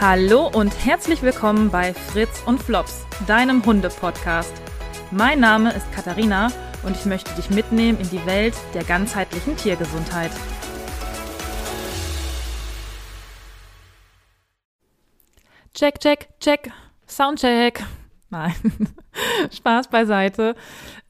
Hallo 0.00 0.50
und 0.52 0.84
herzlich 0.84 1.22
willkommen 1.22 1.70
bei 1.70 1.94
Fritz 1.94 2.42
und 2.46 2.62
Flops, 2.62 3.06
deinem 3.26 3.64
Hunde-Podcast. 3.64 4.52
Mein 5.10 5.40
Name 5.40 5.72
ist 5.72 5.90
Katharina 5.92 6.50
und 6.82 6.96
ich 6.96 7.04
möchte 7.04 7.34
dich 7.34 7.50
mitnehmen 7.50 7.98
in 8.00 8.10
die 8.10 8.24
Welt 8.26 8.54
der 8.74 8.84
ganzheitlichen 8.84 9.56
Tiergesundheit. 9.56 10.30
Check, 15.74 16.00
check, 16.00 16.28
check, 16.40 16.70
Soundcheck. 17.06 17.84
Nein, 18.30 18.54
Spaß 19.52 19.88
beiseite. 19.88 20.54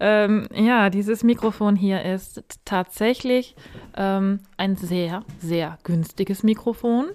Ähm, 0.01 0.49
ja, 0.53 0.91
dieses 0.91 1.23
Mikrofon 1.23 1.77
hier 1.77 2.03
ist 2.03 2.43
tatsächlich 2.65 3.55
ähm, 3.97 4.41
ein 4.57 4.77
sehr, 4.77 5.25
sehr 5.39 5.79
günstiges 5.85 6.43
Mikrofon. 6.43 7.11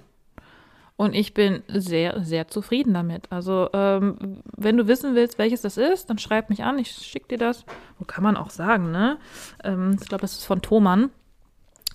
Und 0.97 1.13
ich 1.13 1.35
bin 1.35 1.61
sehr, 1.67 2.23
sehr 2.23 2.47
zufrieden 2.47 2.95
damit. 2.95 3.31
Also, 3.31 3.69
ähm, 3.71 4.41
wenn 4.57 4.77
du 4.77 4.87
wissen 4.87 5.13
willst, 5.13 5.37
welches 5.37 5.61
das 5.61 5.77
ist, 5.77 6.09
dann 6.09 6.17
schreib 6.17 6.49
mich 6.49 6.63
an. 6.63 6.79
Ich 6.79 6.91
schicke 6.91 7.27
dir 7.29 7.37
das. 7.37 7.65
Wo 7.99 8.05
kann 8.05 8.23
man 8.23 8.35
auch 8.35 8.49
sagen, 8.49 8.91
ne? 8.91 9.17
Ähm, 9.63 9.95
ich 10.01 10.09
glaube, 10.09 10.25
es 10.25 10.33
ist 10.33 10.45
von 10.45 10.63
Thomann. 10.63 11.11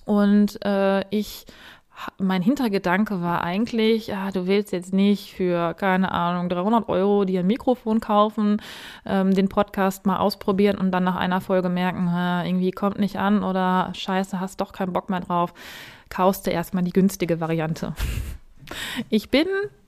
Und 0.05 0.63
äh, 0.65 1.03
ich, 1.09 1.45
mein 2.17 2.41
Hintergedanke 2.41 3.21
war 3.21 3.43
eigentlich, 3.43 4.07
ja, 4.07 4.31
du 4.31 4.47
willst 4.47 4.71
jetzt 4.71 4.93
nicht 4.93 5.33
für, 5.33 5.73
keine 5.73 6.13
Ahnung, 6.13 6.47
300 6.47 6.87
Euro 6.87 7.25
dir 7.25 7.41
ein 7.41 7.47
Mikrofon 7.47 7.99
kaufen, 7.99 8.61
ähm, 9.05 9.33
den 9.33 9.49
Podcast 9.49 10.05
mal 10.05 10.17
ausprobieren 10.17 10.77
und 10.77 10.91
dann 10.91 11.03
nach 11.03 11.17
einer 11.17 11.41
Folge 11.41 11.67
merken, 11.67 12.07
äh, 12.07 12.47
irgendwie 12.47 12.71
kommt 12.71 12.99
nicht 12.99 13.17
an 13.17 13.43
oder 13.43 13.91
scheiße, 13.93 14.39
hast 14.39 14.61
doch 14.61 14.71
keinen 14.71 14.93
Bock 14.93 15.09
mehr 15.09 15.21
drauf. 15.21 15.53
Kaufst 16.09 16.47
du 16.47 16.51
erstmal 16.51 16.83
die 16.83 16.93
günstige 16.93 17.41
Variante. 17.41 17.95
Ich 19.09 19.29
bin 19.29 19.47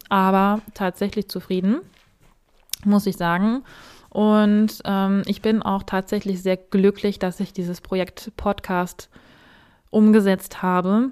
aber 0.09 0.62
tatsächlich 0.73 1.30
zufrieden, 1.30 1.81
muss 2.83 3.05
ich 3.05 3.17
sagen. 3.17 3.64
Und 4.09 4.81
ähm, 4.86 5.23
ich 5.25 5.41
bin 5.41 5.61
auch 5.61 5.83
tatsächlich 5.83 6.41
sehr 6.41 6.58
glücklich, 6.58 7.19
dass 7.19 7.39
ich 7.39 7.52
dieses 7.52 7.81
Projekt 7.81 8.31
Podcast 8.38 9.09
umgesetzt 9.89 10.61
habe. 10.61 11.11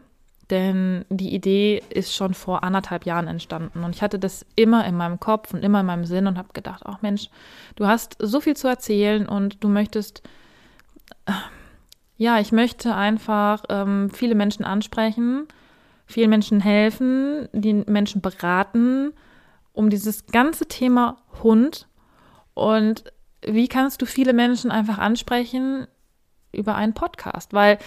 Denn 0.50 1.06
die 1.10 1.34
Idee 1.34 1.82
ist 1.90 2.14
schon 2.14 2.34
vor 2.34 2.64
anderthalb 2.64 3.06
Jahren 3.06 3.28
entstanden. 3.28 3.84
Und 3.84 3.96
ich 3.96 4.02
hatte 4.02 4.20
das 4.20 4.46
immer 4.56 4.86
in 4.86 4.96
meinem 4.96 5.20
Kopf 5.20 5.54
und 5.54 5.64
immer 5.64 5.80
in 5.80 5.86
meinem 5.86 6.06
Sinn 6.06 6.28
und 6.28 6.38
habe 6.38 6.50
gedacht, 6.54 6.84
ach 6.86 7.02
Mensch, 7.02 7.30
du 7.76 7.88
hast 7.88 8.16
so 8.20 8.40
viel 8.40 8.56
zu 8.56 8.68
erzählen 8.68 9.28
und 9.28 9.64
du 9.64 9.68
möchtest, 9.68 10.22
äh, 11.26 11.32
ja, 12.18 12.40
ich 12.40 12.52
möchte 12.52 12.94
einfach 12.94 13.64
ähm, 13.70 14.12
viele 14.12 14.36
Menschen 14.36 14.64
ansprechen 14.64 15.48
vielen 16.06 16.30
Menschen 16.30 16.60
helfen, 16.60 17.48
die 17.54 17.74
Menschen 17.74 18.22
beraten 18.22 19.14
um 19.72 19.90
dieses 19.90 20.28
ganze 20.28 20.68
Thema 20.68 21.18
Hund 21.42 21.88
und 22.54 23.06
wie 23.46 23.68
kannst 23.68 24.02
du 24.02 24.06
viele 24.06 24.34
Menschen 24.34 24.72
einfach 24.72 25.00
ansprechen 25.00 25.88
über 26.52 26.76
einen 26.76 26.94
Podcast? 26.94 27.54
Weil 27.54 27.80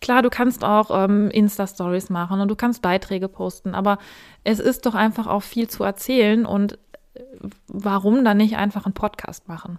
klar, 0.00 0.22
du 0.22 0.30
kannst 0.30 0.64
auch 0.64 0.90
ähm, 0.90 1.30
Insta-Stories 1.30 2.10
machen 2.10 2.40
und 2.40 2.48
du 2.48 2.56
kannst 2.56 2.80
Beiträge 2.80 3.28
posten, 3.28 3.74
aber 3.74 3.98
es 4.44 4.60
ist 4.60 4.86
doch 4.86 4.94
einfach 4.94 5.26
auch 5.26 5.42
viel 5.42 5.68
zu 5.68 5.82
erzählen 5.84 6.46
und 6.46 6.78
warum 7.66 8.24
dann 8.24 8.36
nicht 8.36 8.56
einfach 8.56 8.86
einen 8.86 8.94
Podcast 8.94 9.48
machen? 9.48 9.78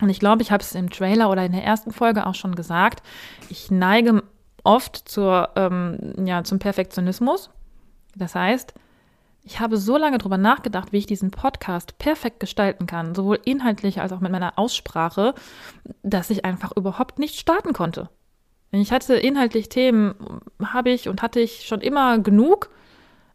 Und 0.00 0.10
ich 0.10 0.20
glaube, 0.20 0.42
ich 0.42 0.52
habe 0.52 0.62
es 0.62 0.74
im 0.74 0.90
Trailer 0.90 1.30
oder 1.30 1.44
in 1.44 1.52
der 1.52 1.64
ersten 1.64 1.92
Folge 1.92 2.26
auch 2.26 2.34
schon 2.34 2.54
gesagt. 2.54 3.02
Ich 3.48 3.70
neige 3.70 4.22
oft 4.68 5.08
zur, 5.08 5.48
ähm, 5.56 6.12
ja, 6.24 6.44
zum 6.44 6.58
Perfektionismus. 6.58 7.48
Das 8.14 8.34
heißt, 8.34 8.74
ich 9.42 9.60
habe 9.60 9.78
so 9.78 9.96
lange 9.96 10.18
darüber 10.18 10.36
nachgedacht, 10.36 10.92
wie 10.92 10.98
ich 10.98 11.06
diesen 11.06 11.30
Podcast 11.30 11.96
perfekt 11.96 12.38
gestalten 12.38 12.86
kann, 12.86 13.14
sowohl 13.14 13.40
inhaltlich 13.46 14.02
als 14.02 14.12
auch 14.12 14.20
mit 14.20 14.30
meiner 14.30 14.58
Aussprache, 14.58 15.34
dass 16.02 16.28
ich 16.28 16.44
einfach 16.44 16.76
überhaupt 16.76 17.18
nicht 17.18 17.40
starten 17.40 17.72
konnte. 17.72 18.10
Ich 18.70 18.92
hatte 18.92 19.14
inhaltlich 19.14 19.70
Themen, 19.70 20.14
habe 20.62 20.90
ich 20.90 21.08
und 21.08 21.22
hatte 21.22 21.40
ich 21.40 21.66
schon 21.66 21.80
immer 21.80 22.18
genug, 22.18 22.68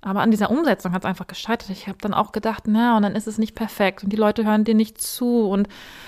aber 0.02 0.22
an 0.22 0.30
dieser 0.30 0.52
Umsetzung 0.52 0.94
hat 0.94 1.04
es 1.04 1.10
einfach 1.10 1.26
gescheitert. 1.26 1.72
Ich 1.72 1.88
habe 1.88 1.98
dann 2.00 2.14
auch 2.14 2.32
gedacht, 2.32 2.66
na, 2.68 2.96
und 2.96 3.02
dann 3.02 3.16
ist 3.16 3.26
es 3.26 3.40
nicht 3.40 3.56
perfekt 3.56 4.04
und 4.04 4.14
die 4.14 4.18
Leute 4.18 4.46
hören 4.46 4.66
dir 4.66 4.76
nicht 4.76 5.02
zu 5.02 5.50
und 5.50 5.68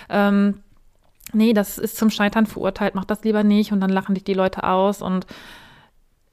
ähm, 0.09 0.61
nee, 1.33 1.53
das 1.53 1.77
ist 1.77 1.97
zum 1.97 2.09
Scheitern 2.09 2.45
verurteilt, 2.45 2.95
mach 2.95 3.05
das 3.05 3.23
lieber 3.23 3.43
nicht 3.43 3.71
und 3.71 3.79
dann 3.81 3.89
lachen 3.89 4.15
dich 4.15 4.23
die 4.23 4.33
Leute 4.33 4.63
aus 4.63 5.01
und 5.01 5.25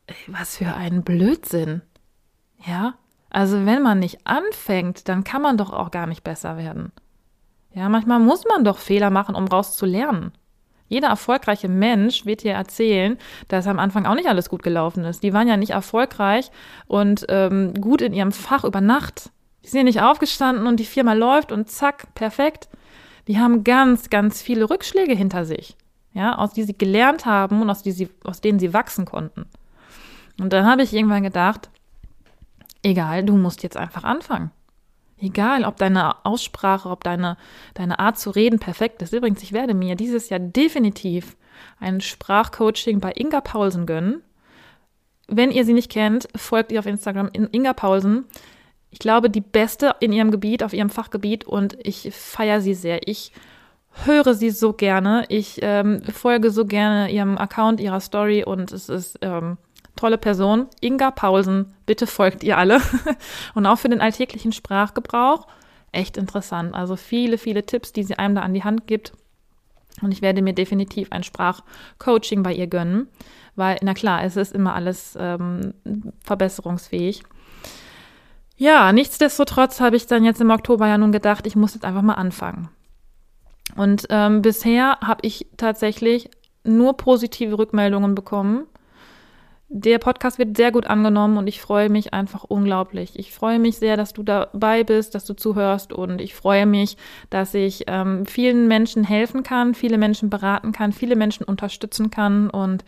ey, 0.06 0.16
was 0.28 0.56
für 0.56 0.74
ein 0.74 1.02
Blödsinn. 1.02 1.82
Ja? 2.66 2.94
Also 3.30 3.64
wenn 3.64 3.82
man 3.82 3.98
nicht 3.98 4.26
anfängt, 4.26 5.08
dann 5.08 5.24
kann 5.24 5.42
man 5.42 5.56
doch 5.56 5.72
auch 5.72 5.90
gar 5.90 6.06
nicht 6.06 6.22
besser 6.22 6.56
werden. 6.56 6.92
Ja, 7.74 7.88
manchmal 7.88 8.18
muss 8.18 8.44
man 8.46 8.64
doch 8.64 8.78
Fehler 8.78 9.08
machen, 9.08 9.34
um 9.34 9.46
rauszulernen. 9.46 10.32
Jeder 10.88 11.08
erfolgreiche 11.08 11.68
Mensch 11.68 12.26
wird 12.26 12.42
dir 12.42 12.52
erzählen, 12.52 13.16
dass 13.48 13.66
am 13.66 13.78
Anfang 13.78 14.04
auch 14.04 14.14
nicht 14.14 14.28
alles 14.28 14.50
gut 14.50 14.62
gelaufen 14.62 15.04
ist. 15.04 15.22
Die 15.22 15.32
waren 15.32 15.48
ja 15.48 15.56
nicht 15.56 15.70
erfolgreich 15.70 16.50
und 16.86 17.24
ähm, 17.30 17.72
gut 17.80 18.02
in 18.02 18.12
ihrem 18.12 18.32
Fach 18.32 18.64
über 18.64 18.82
Nacht. 18.82 19.30
Die 19.64 19.68
sind 19.68 19.78
ja 19.78 19.84
nicht 19.84 20.02
aufgestanden 20.02 20.66
und 20.66 20.78
die 20.78 20.84
Firma 20.84 21.14
läuft 21.14 21.50
und 21.50 21.70
zack, 21.70 22.14
perfekt 22.14 22.68
die 23.28 23.38
haben 23.38 23.64
ganz, 23.64 24.10
ganz 24.10 24.42
viele 24.42 24.68
Rückschläge 24.68 25.14
hinter 25.14 25.44
sich, 25.44 25.76
ja, 26.12 26.36
aus 26.36 26.52
die 26.52 26.64
sie 26.64 26.76
gelernt 26.76 27.26
haben 27.26 27.62
und 27.62 27.70
aus, 27.70 27.82
die 27.82 27.92
sie, 27.92 28.08
aus 28.24 28.40
denen 28.40 28.58
sie 28.58 28.72
wachsen 28.72 29.04
konnten. 29.04 29.46
Und 30.40 30.52
dann 30.52 30.66
habe 30.66 30.82
ich 30.82 30.92
irgendwann 30.92 31.22
gedacht, 31.22 31.70
egal, 32.82 33.24
du 33.24 33.36
musst 33.36 33.62
jetzt 33.62 33.76
einfach 33.76 34.04
anfangen. 34.04 34.50
Egal, 35.18 35.64
ob 35.64 35.76
deine 35.76 36.24
Aussprache, 36.26 36.88
ob 36.88 37.04
deine, 37.04 37.36
deine 37.74 38.00
Art 38.00 38.18
zu 38.18 38.30
reden 38.30 38.58
perfekt 38.58 39.02
ist. 39.02 39.12
Übrigens, 39.12 39.42
ich 39.42 39.52
werde 39.52 39.72
mir 39.72 39.94
dieses 39.94 40.30
Jahr 40.30 40.40
definitiv 40.40 41.36
ein 41.78 42.00
Sprachcoaching 42.00 42.98
bei 42.98 43.12
Inga 43.14 43.40
Paulsen 43.40 43.86
gönnen. 43.86 44.22
Wenn 45.28 45.52
ihr 45.52 45.64
sie 45.64 45.74
nicht 45.74 45.92
kennt, 45.92 46.28
folgt 46.34 46.72
ihr 46.72 46.80
auf 46.80 46.86
Instagram 46.86 47.30
in 47.32 47.48
Inga 47.52 47.72
Paulsen 47.72 48.24
ich 48.92 48.98
glaube, 48.98 49.30
die 49.30 49.40
beste 49.40 49.96
in 50.00 50.12
ihrem 50.12 50.30
Gebiet, 50.30 50.62
auf 50.62 50.74
ihrem 50.74 50.90
Fachgebiet 50.90 51.44
und 51.44 51.78
ich 51.82 52.10
feiere 52.12 52.60
sie 52.60 52.74
sehr. 52.74 53.08
Ich 53.08 53.32
höre 54.04 54.34
sie 54.34 54.50
so 54.50 54.74
gerne. 54.74 55.24
Ich 55.28 55.58
ähm, 55.62 56.02
folge 56.02 56.50
so 56.50 56.66
gerne 56.66 57.10
ihrem 57.10 57.38
Account, 57.38 57.80
ihrer 57.80 58.00
Story 58.00 58.44
und 58.44 58.70
es 58.70 58.90
ist 58.90 59.18
ähm, 59.22 59.56
tolle 59.96 60.18
Person. 60.18 60.66
Inga 60.80 61.10
Paulsen, 61.10 61.74
bitte 61.86 62.06
folgt 62.06 62.44
ihr 62.44 62.58
alle. 62.58 62.82
und 63.54 63.64
auch 63.64 63.78
für 63.78 63.88
den 63.88 64.02
alltäglichen 64.02 64.52
Sprachgebrauch 64.52 65.46
echt 65.90 66.18
interessant. 66.18 66.74
Also 66.74 66.96
viele, 66.96 67.38
viele 67.38 67.64
Tipps, 67.64 67.94
die 67.94 68.04
sie 68.04 68.18
einem 68.18 68.34
da 68.34 68.42
an 68.42 68.52
die 68.52 68.64
Hand 68.64 68.86
gibt. 68.86 69.14
Und 70.02 70.12
ich 70.12 70.20
werde 70.20 70.42
mir 70.42 70.52
definitiv 70.52 71.12
ein 71.12 71.22
Sprachcoaching 71.22 72.42
bei 72.42 72.52
ihr 72.52 72.66
gönnen, 72.66 73.08
weil, 73.56 73.78
na 73.82 73.94
klar, 73.94 74.22
es 74.24 74.36
ist 74.36 74.52
immer 74.52 74.74
alles 74.74 75.16
ähm, 75.18 75.72
verbesserungsfähig. 76.24 77.22
Ja, 78.62 78.92
nichtsdestotrotz 78.92 79.80
habe 79.80 79.96
ich 79.96 80.06
dann 80.06 80.24
jetzt 80.24 80.40
im 80.40 80.50
Oktober 80.50 80.86
ja 80.86 80.96
nun 80.96 81.10
gedacht, 81.10 81.48
ich 81.48 81.56
muss 81.56 81.74
jetzt 81.74 81.84
einfach 81.84 82.00
mal 82.00 82.14
anfangen. 82.14 82.68
Und 83.74 84.06
ähm, 84.08 84.40
bisher 84.40 84.98
habe 85.00 85.26
ich 85.26 85.48
tatsächlich 85.56 86.30
nur 86.62 86.96
positive 86.96 87.58
Rückmeldungen 87.58 88.14
bekommen. 88.14 88.68
Der 89.68 89.98
Podcast 89.98 90.38
wird 90.38 90.56
sehr 90.56 90.70
gut 90.70 90.86
angenommen 90.86 91.38
und 91.38 91.48
ich 91.48 91.60
freue 91.60 91.88
mich 91.88 92.14
einfach 92.14 92.44
unglaublich. 92.44 93.18
Ich 93.18 93.34
freue 93.34 93.58
mich 93.58 93.78
sehr, 93.78 93.96
dass 93.96 94.12
du 94.12 94.22
dabei 94.22 94.84
bist, 94.84 95.16
dass 95.16 95.24
du 95.24 95.34
zuhörst 95.34 95.92
und 95.92 96.20
ich 96.20 96.36
freue 96.36 96.64
mich, 96.64 96.96
dass 97.30 97.54
ich 97.54 97.86
ähm, 97.88 98.26
vielen 98.26 98.68
Menschen 98.68 99.02
helfen 99.02 99.42
kann, 99.42 99.74
viele 99.74 99.98
Menschen 99.98 100.30
beraten 100.30 100.70
kann, 100.70 100.92
viele 100.92 101.16
Menschen 101.16 101.42
unterstützen 101.42 102.10
kann 102.10 102.48
und 102.48 102.84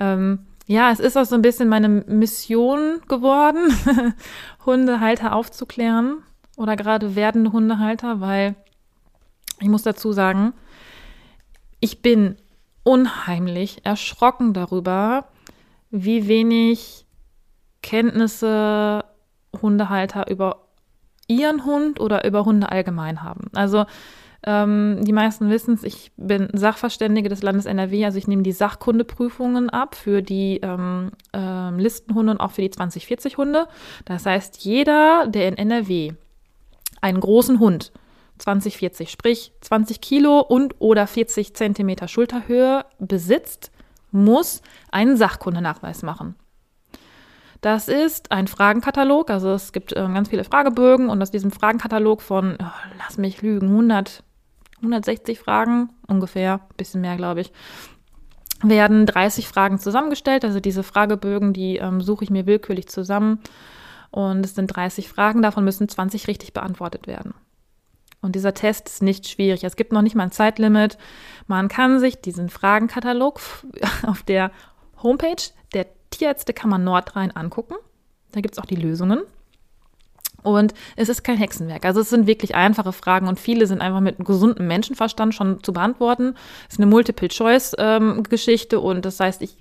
ähm, 0.00 0.40
ja, 0.72 0.90
es 0.90 1.00
ist 1.00 1.18
auch 1.18 1.26
so 1.26 1.34
ein 1.34 1.42
bisschen 1.42 1.68
meine 1.68 1.88
Mission 1.88 3.02
geworden, 3.06 3.74
Hundehalter 4.66 5.34
aufzuklären 5.34 6.22
oder 6.56 6.76
gerade 6.76 7.14
werdende 7.14 7.52
Hundehalter, 7.52 8.20
weil 8.20 8.54
ich 9.60 9.68
muss 9.68 9.82
dazu 9.82 10.12
sagen, 10.12 10.54
ich 11.78 12.00
bin 12.00 12.36
unheimlich 12.84 13.84
erschrocken 13.84 14.54
darüber, 14.54 15.28
wie 15.90 16.26
wenig 16.26 17.06
Kenntnisse 17.82 19.04
Hundehalter 19.60 20.30
über 20.30 20.68
ihren 21.28 21.66
Hund 21.66 22.00
oder 22.00 22.24
über 22.24 22.46
Hunde 22.46 22.72
allgemein 22.72 23.22
haben. 23.22 23.50
Also 23.54 23.84
ähm, 24.44 24.98
die 25.02 25.12
meisten 25.12 25.50
wissen 25.50 25.74
es, 25.74 25.84
ich 25.84 26.10
bin 26.16 26.48
Sachverständige 26.52 27.28
des 27.28 27.42
Landes 27.42 27.66
NRW, 27.66 28.04
also 28.04 28.18
ich 28.18 28.26
nehme 28.26 28.42
die 28.42 28.52
Sachkundeprüfungen 28.52 29.70
ab 29.70 29.94
für 29.94 30.20
die 30.20 30.58
ähm, 30.62 31.12
ähm, 31.32 31.78
Listenhunde 31.78 32.32
und 32.32 32.40
auch 32.40 32.50
für 32.50 32.62
die 32.62 32.70
2040-Hunde. 32.70 33.68
Das 34.04 34.26
heißt, 34.26 34.64
jeder, 34.64 35.26
der 35.28 35.48
in 35.48 35.56
NRW 35.56 36.12
einen 37.00 37.20
großen 37.20 37.60
Hund 37.60 37.92
2040, 38.38 39.10
sprich 39.10 39.52
20 39.60 40.00
Kilo 40.00 40.40
und 40.40 40.74
oder 40.80 41.06
40 41.06 41.54
Zentimeter 41.54 42.08
Schulterhöhe 42.08 42.84
besitzt, 42.98 43.70
muss 44.10 44.62
einen 44.90 45.16
Sachkundenachweis 45.16 46.02
machen. 46.02 46.34
Das 47.60 47.86
ist 47.86 48.32
ein 48.32 48.48
Fragenkatalog, 48.48 49.30
also 49.30 49.52
es 49.52 49.70
gibt 49.70 49.92
äh, 49.92 50.00
ganz 50.00 50.30
viele 50.30 50.42
Fragebögen 50.42 51.08
und 51.08 51.22
aus 51.22 51.30
diesem 51.30 51.52
Fragenkatalog 51.52 52.20
von, 52.20 52.56
oh, 52.60 52.88
lass 52.98 53.18
mich 53.18 53.40
lügen, 53.40 53.68
100, 53.68 54.24
160 54.82 55.38
Fragen 55.38 55.90
ungefähr, 56.06 56.60
bisschen 56.76 57.00
mehr 57.00 57.16
glaube 57.16 57.40
ich, 57.40 57.52
werden 58.62 59.06
30 59.06 59.48
Fragen 59.48 59.78
zusammengestellt. 59.78 60.44
Also 60.44 60.60
diese 60.60 60.82
Fragebögen, 60.82 61.52
die 61.52 61.76
ähm, 61.76 62.00
suche 62.00 62.24
ich 62.24 62.30
mir 62.30 62.46
willkürlich 62.46 62.88
zusammen 62.88 63.40
und 64.10 64.44
es 64.44 64.54
sind 64.54 64.68
30 64.68 65.08
Fragen, 65.08 65.42
davon 65.42 65.64
müssen 65.64 65.88
20 65.88 66.28
richtig 66.28 66.52
beantwortet 66.52 67.06
werden. 67.06 67.34
Und 68.20 68.36
dieser 68.36 68.54
Test 68.54 68.88
ist 68.88 69.02
nicht 69.02 69.28
schwierig. 69.28 69.64
Es 69.64 69.74
gibt 69.74 69.92
noch 69.92 70.02
nicht 70.02 70.14
mal 70.14 70.24
ein 70.24 70.30
Zeitlimit. 70.30 70.96
Man 71.48 71.66
kann 71.66 71.98
sich 71.98 72.20
diesen 72.20 72.50
Fragenkatalog 72.50 73.40
auf 74.06 74.22
der 74.22 74.52
Homepage 75.02 75.42
der 75.74 75.86
Tierärzte 76.10 76.52
Kammer 76.52 76.78
Nordrhein 76.78 77.34
angucken. 77.34 77.74
Da 78.30 78.40
gibt 78.40 78.54
es 78.54 78.58
auch 78.60 78.66
die 78.66 78.76
Lösungen. 78.76 79.22
Und 80.42 80.74
es 80.96 81.08
ist 81.08 81.22
kein 81.22 81.38
Hexenwerk. 81.38 81.84
Also 81.84 82.00
es 82.00 82.10
sind 82.10 82.26
wirklich 82.26 82.54
einfache 82.54 82.92
Fragen 82.92 83.28
und 83.28 83.38
viele 83.38 83.66
sind 83.66 83.80
einfach 83.80 84.00
mit 84.00 84.18
gesundem 84.24 84.66
Menschenverstand 84.66 85.34
schon 85.34 85.62
zu 85.62 85.72
beantworten. 85.72 86.34
Es 86.68 86.74
ist 86.74 86.80
eine 86.80 86.90
Multiple-Choice-Geschichte 86.90 88.76
ähm, 88.76 88.82
und 88.82 89.04
das 89.04 89.20
heißt, 89.20 89.42
ich 89.42 89.56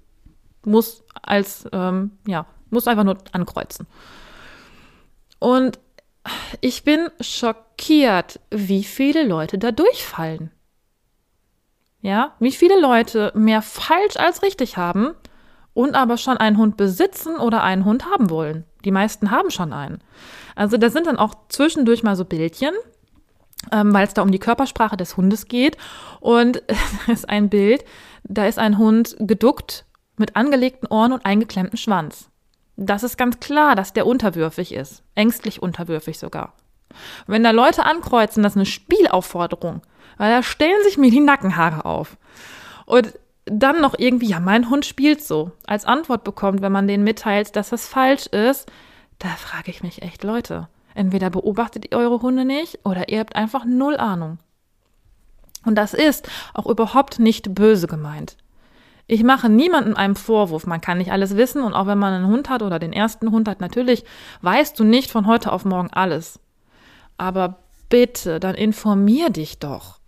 muss 0.66 1.04
als, 1.22 1.66
ähm, 1.72 2.12
ja, 2.28 2.46
muss 2.70 2.88
einfach 2.88 3.04
nur 3.04 3.18
ankreuzen. 3.32 3.88
Und 5.40 5.80
ich 6.62 6.84
bin 6.84 7.10
schockiert, 7.20 8.40
wie 8.50 8.84
viele 8.84 9.26
Leute 9.26 9.58
da 9.58 9.72
durchfallen. 9.72 10.52
Ja, 12.02 12.36
wie 12.40 12.52
viele 12.52 12.80
Leute 12.80 13.32
mehr 13.36 13.62
falsch 13.62 14.18
als 14.18 14.42
richtig 14.42 14.78
haben 14.78 15.14
und 15.74 15.96
aber 15.96 16.18
schon 16.18 16.38
einen 16.38 16.58
Hund 16.58 16.78
besitzen 16.78 17.38
oder 17.38 17.64
einen 17.64 17.86
Hund 17.86 18.06
haben 18.06 18.30
wollen. 18.30 18.66
Die 18.84 18.92
meisten 18.92 19.30
haben 19.30 19.52
schon 19.52 19.72
einen. 19.72 20.00
Also 20.62 20.78
da 20.78 20.92
sind 20.92 21.08
dann 21.08 21.18
auch 21.18 21.34
zwischendurch 21.50 22.04
mal 22.04 22.16
so 22.16 22.24
Bildchen, 22.24 22.76
ähm, 23.72 23.96
weil 23.96 24.06
es 24.06 24.14
da 24.14 24.22
um 24.22 24.32
die 24.32 24.38
Körpersprache 24.38 24.96
des 24.96 25.18
Hundes 25.18 25.48
geht. 25.48 25.76
Und 26.20 26.62
da 27.08 27.12
ist 27.12 27.28
ein 27.28 27.50
Bild, 27.50 27.84
da 28.26 28.46
ist 28.46 28.60
ein 28.60 28.78
Hund 28.78 29.16
geduckt 29.18 29.86
mit 30.18 30.36
angelegten 30.36 30.88
Ohren 30.88 31.14
und 31.14 31.26
eingeklemmtem 31.26 31.78
Schwanz. 31.78 32.30
Das 32.78 33.02
ist 33.02 33.18
ganz 33.18 33.40
klar, 33.40 33.76
dass 33.76 33.94
der 33.94 34.06
unterwürfig 34.06 34.72
ist. 34.72 35.02
Ängstlich 35.16 35.64
unterwürfig 35.64 36.20
sogar. 36.20 36.54
wenn 37.26 37.44
da 37.44 37.50
Leute 37.50 37.84
ankreuzen, 37.84 38.44
das 38.44 38.52
ist 38.52 38.58
eine 38.58 38.68
Spielaufforderung, 38.68 39.82
weil 40.20 40.30
da 40.30 40.44
stellen 40.44 40.84
sich 40.84 41.00
mir 41.00 41.10
die 41.10 41.22
Nackenhaare 41.22 41.86
auf. 41.86 42.18
Und 42.86 43.18
dann 43.46 43.82
noch 43.82 43.96
irgendwie, 43.98 44.28
ja, 44.28 44.40
mein 44.40 44.70
Hund 44.70 44.86
spielt 44.86 45.24
so, 45.24 45.54
als 45.66 45.86
Antwort 45.86 46.24
bekommt, 46.24 46.62
wenn 46.62 46.72
man 46.72 46.88
denen 46.88 47.04
mitteilt, 47.04 47.56
dass 47.56 47.72
das 47.72 47.88
falsch 47.88 48.28
ist, 48.28 48.72
da 49.22 49.30
frage 49.30 49.70
ich 49.70 49.84
mich 49.84 50.02
echt, 50.02 50.24
Leute, 50.24 50.68
entweder 50.96 51.30
beobachtet 51.30 51.86
ihr 51.86 51.98
eure 51.98 52.22
Hunde 52.22 52.44
nicht 52.44 52.80
oder 52.84 53.10
ihr 53.10 53.20
habt 53.20 53.36
einfach 53.36 53.66
null 53.66 53.96
Ahnung. 53.98 54.40
Und 55.64 55.76
das 55.76 55.94
ist 55.94 56.28
auch 56.56 56.66
überhaupt 56.66 57.20
nicht 57.20 57.54
böse 57.54 57.86
gemeint. 57.86 58.36
Ich 59.06 59.24
mache 59.24 59.48
niemandem 59.48 59.96
einen 59.96 60.16
Vorwurf. 60.16 60.66
Man 60.66 60.82
kann 60.82 60.98
nicht 60.98 61.12
alles 61.12 61.38
wissen 61.38 61.62
und 61.62 61.74
auch 61.74 61.86
wenn 61.86 62.00
man 62.00 62.14
einen 62.14 62.28
Hund 62.28 62.50
hat 62.50 62.64
oder 62.64 62.80
den 62.80 62.94
ersten 62.94 63.30
Hund 63.30 63.48
hat, 63.48 63.62
natürlich 63.62 64.06
weißt 64.42 64.80
du 64.80 64.84
nicht 64.84 65.12
von 65.12 65.28
heute 65.28 65.52
auf 65.52 65.66
morgen 65.66 65.92
alles. 65.92 66.40
Aber 67.18 67.60
bitte, 67.90 68.40
dann 68.40 68.56
informier 68.56 69.30
dich 69.30 69.60
doch. 69.60 70.00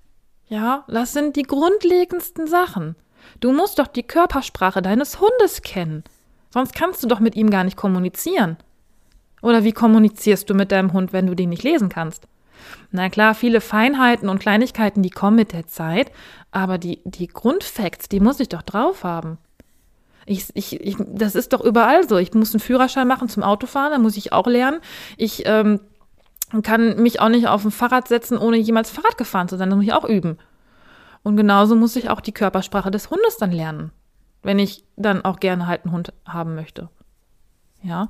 Ja, 0.47 0.85
das 0.87 1.13
sind 1.13 1.35
die 1.35 1.43
grundlegendsten 1.43 2.47
Sachen. 2.47 2.95
Du 3.39 3.51
musst 3.53 3.77
doch 3.77 3.87
die 3.87 4.03
Körpersprache 4.03 4.81
deines 4.81 5.19
Hundes 5.21 5.61
kennen. 5.61 6.03
Sonst 6.49 6.73
kannst 6.73 7.03
du 7.03 7.07
doch 7.07 7.19
mit 7.19 7.35
ihm 7.35 7.51
gar 7.51 7.63
nicht 7.63 7.77
kommunizieren. 7.77 8.57
Oder 9.43 9.65
wie 9.65 9.73
kommunizierst 9.73 10.49
du 10.49 10.55
mit 10.55 10.71
deinem 10.71 10.93
Hund, 10.93 11.13
wenn 11.13 11.27
du 11.27 11.35
den 11.35 11.49
nicht 11.49 11.63
lesen 11.63 11.89
kannst? 11.89 12.27
Na 12.91 13.09
klar, 13.09 13.35
viele 13.35 13.59
Feinheiten 13.59 14.29
und 14.29 14.39
Kleinigkeiten, 14.39 15.03
die 15.03 15.09
kommen 15.09 15.35
mit 15.35 15.51
der 15.51 15.67
Zeit, 15.67 16.11
aber 16.51 16.77
die, 16.77 17.01
die 17.03 17.27
Grundfacts, 17.27 18.07
die 18.07 18.21
muss 18.21 18.39
ich 18.39 18.49
doch 18.49 18.61
drauf 18.61 19.03
haben. 19.03 19.37
Ich, 20.25 20.45
ich, 20.53 20.79
ich, 20.79 20.95
das 20.99 21.35
ist 21.35 21.51
doch 21.51 21.59
überall 21.59 22.07
so. 22.07 22.17
Ich 22.17 22.33
muss 22.33 22.53
einen 22.53 22.61
Führerschein 22.61 23.05
machen 23.05 23.27
zum 23.27 23.43
Autofahren, 23.43 23.91
da 23.91 23.99
muss 23.99 24.15
ich 24.15 24.31
auch 24.31 24.47
lernen. 24.47 24.79
Ich 25.17 25.43
ähm, 25.45 25.81
kann 26.61 27.01
mich 27.01 27.19
auch 27.19 27.27
nicht 27.27 27.47
auf 27.47 27.65
ein 27.65 27.71
Fahrrad 27.71 28.07
setzen, 28.07 28.37
ohne 28.37 28.55
jemals 28.55 28.91
Fahrrad 28.91 29.17
gefahren 29.17 29.49
zu 29.49 29.57
sein. 29.57 29.69
Das 29.69 29.75
muss 29.75 29.85
ich 29.85 29.93
auch 29.93 30.07
üben. 30.07 30.37
Und 31.21 31.35
genauso 31.35 31.75
muss 31.75 31.97
ich 31.97 32.09
auch 32.09 32.21
die 32.21 32.31
Körpersprache 32.31 32.91
des 32.91 33.09
Hundes 33.09 33.35
dann 33.35 33.51
lernen, 33.51 33.91
wenn 34.41 34.59
ich 34.59 34.85
dann 34.95 35.25
auch 35.25 35.41
gerne 35.41 35.67
halt 35.67 35.83
einen 35.83 35.93
Hund 35.93 36.13
haben 36.25 36.55
möchte. 36.55 36.87
Ja. 37.81 38.07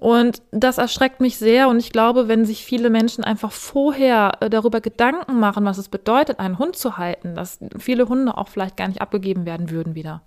Und 0.00 0.40
das 0.50 0.78
erschreckt 0.78 1.20
mich 1.20 1.36
sehr. 1.36 1.68
Und 1.68 1.78
ich 1.78 1.92
glaube, 1.92 2.26
wenn 2.26 2.46
sich 2.46 2.64
viele 2.64 2.88
Menschen 2.88 3.22
einfach 3.22 3.52
vorher 3.52 4.38
äh, 4.40 4.48
darüber 4.48 4.80
Gedanken 4.80 5.38
machen, 5.38 5.66
was 5.66 5.76
es 5.76 5.90
bedeutet, 5.90 6.40
einen 6.40 6.58
Hund 6.58 6.74
zu 6.74 6.96
halten, 6.96 7.34
dass 7.34 7.60
viele 7.78 8.08
Hunde 8.08 8.36
auch 8.36 8.48
vielleicht 8.48 8.78
gar 8.78 8.88
nicht 8.88 9.02
abgegeben 9.02 9.44
werden 9.44 9.70
würden 9.70 9.94
wieder. 9.94 10.22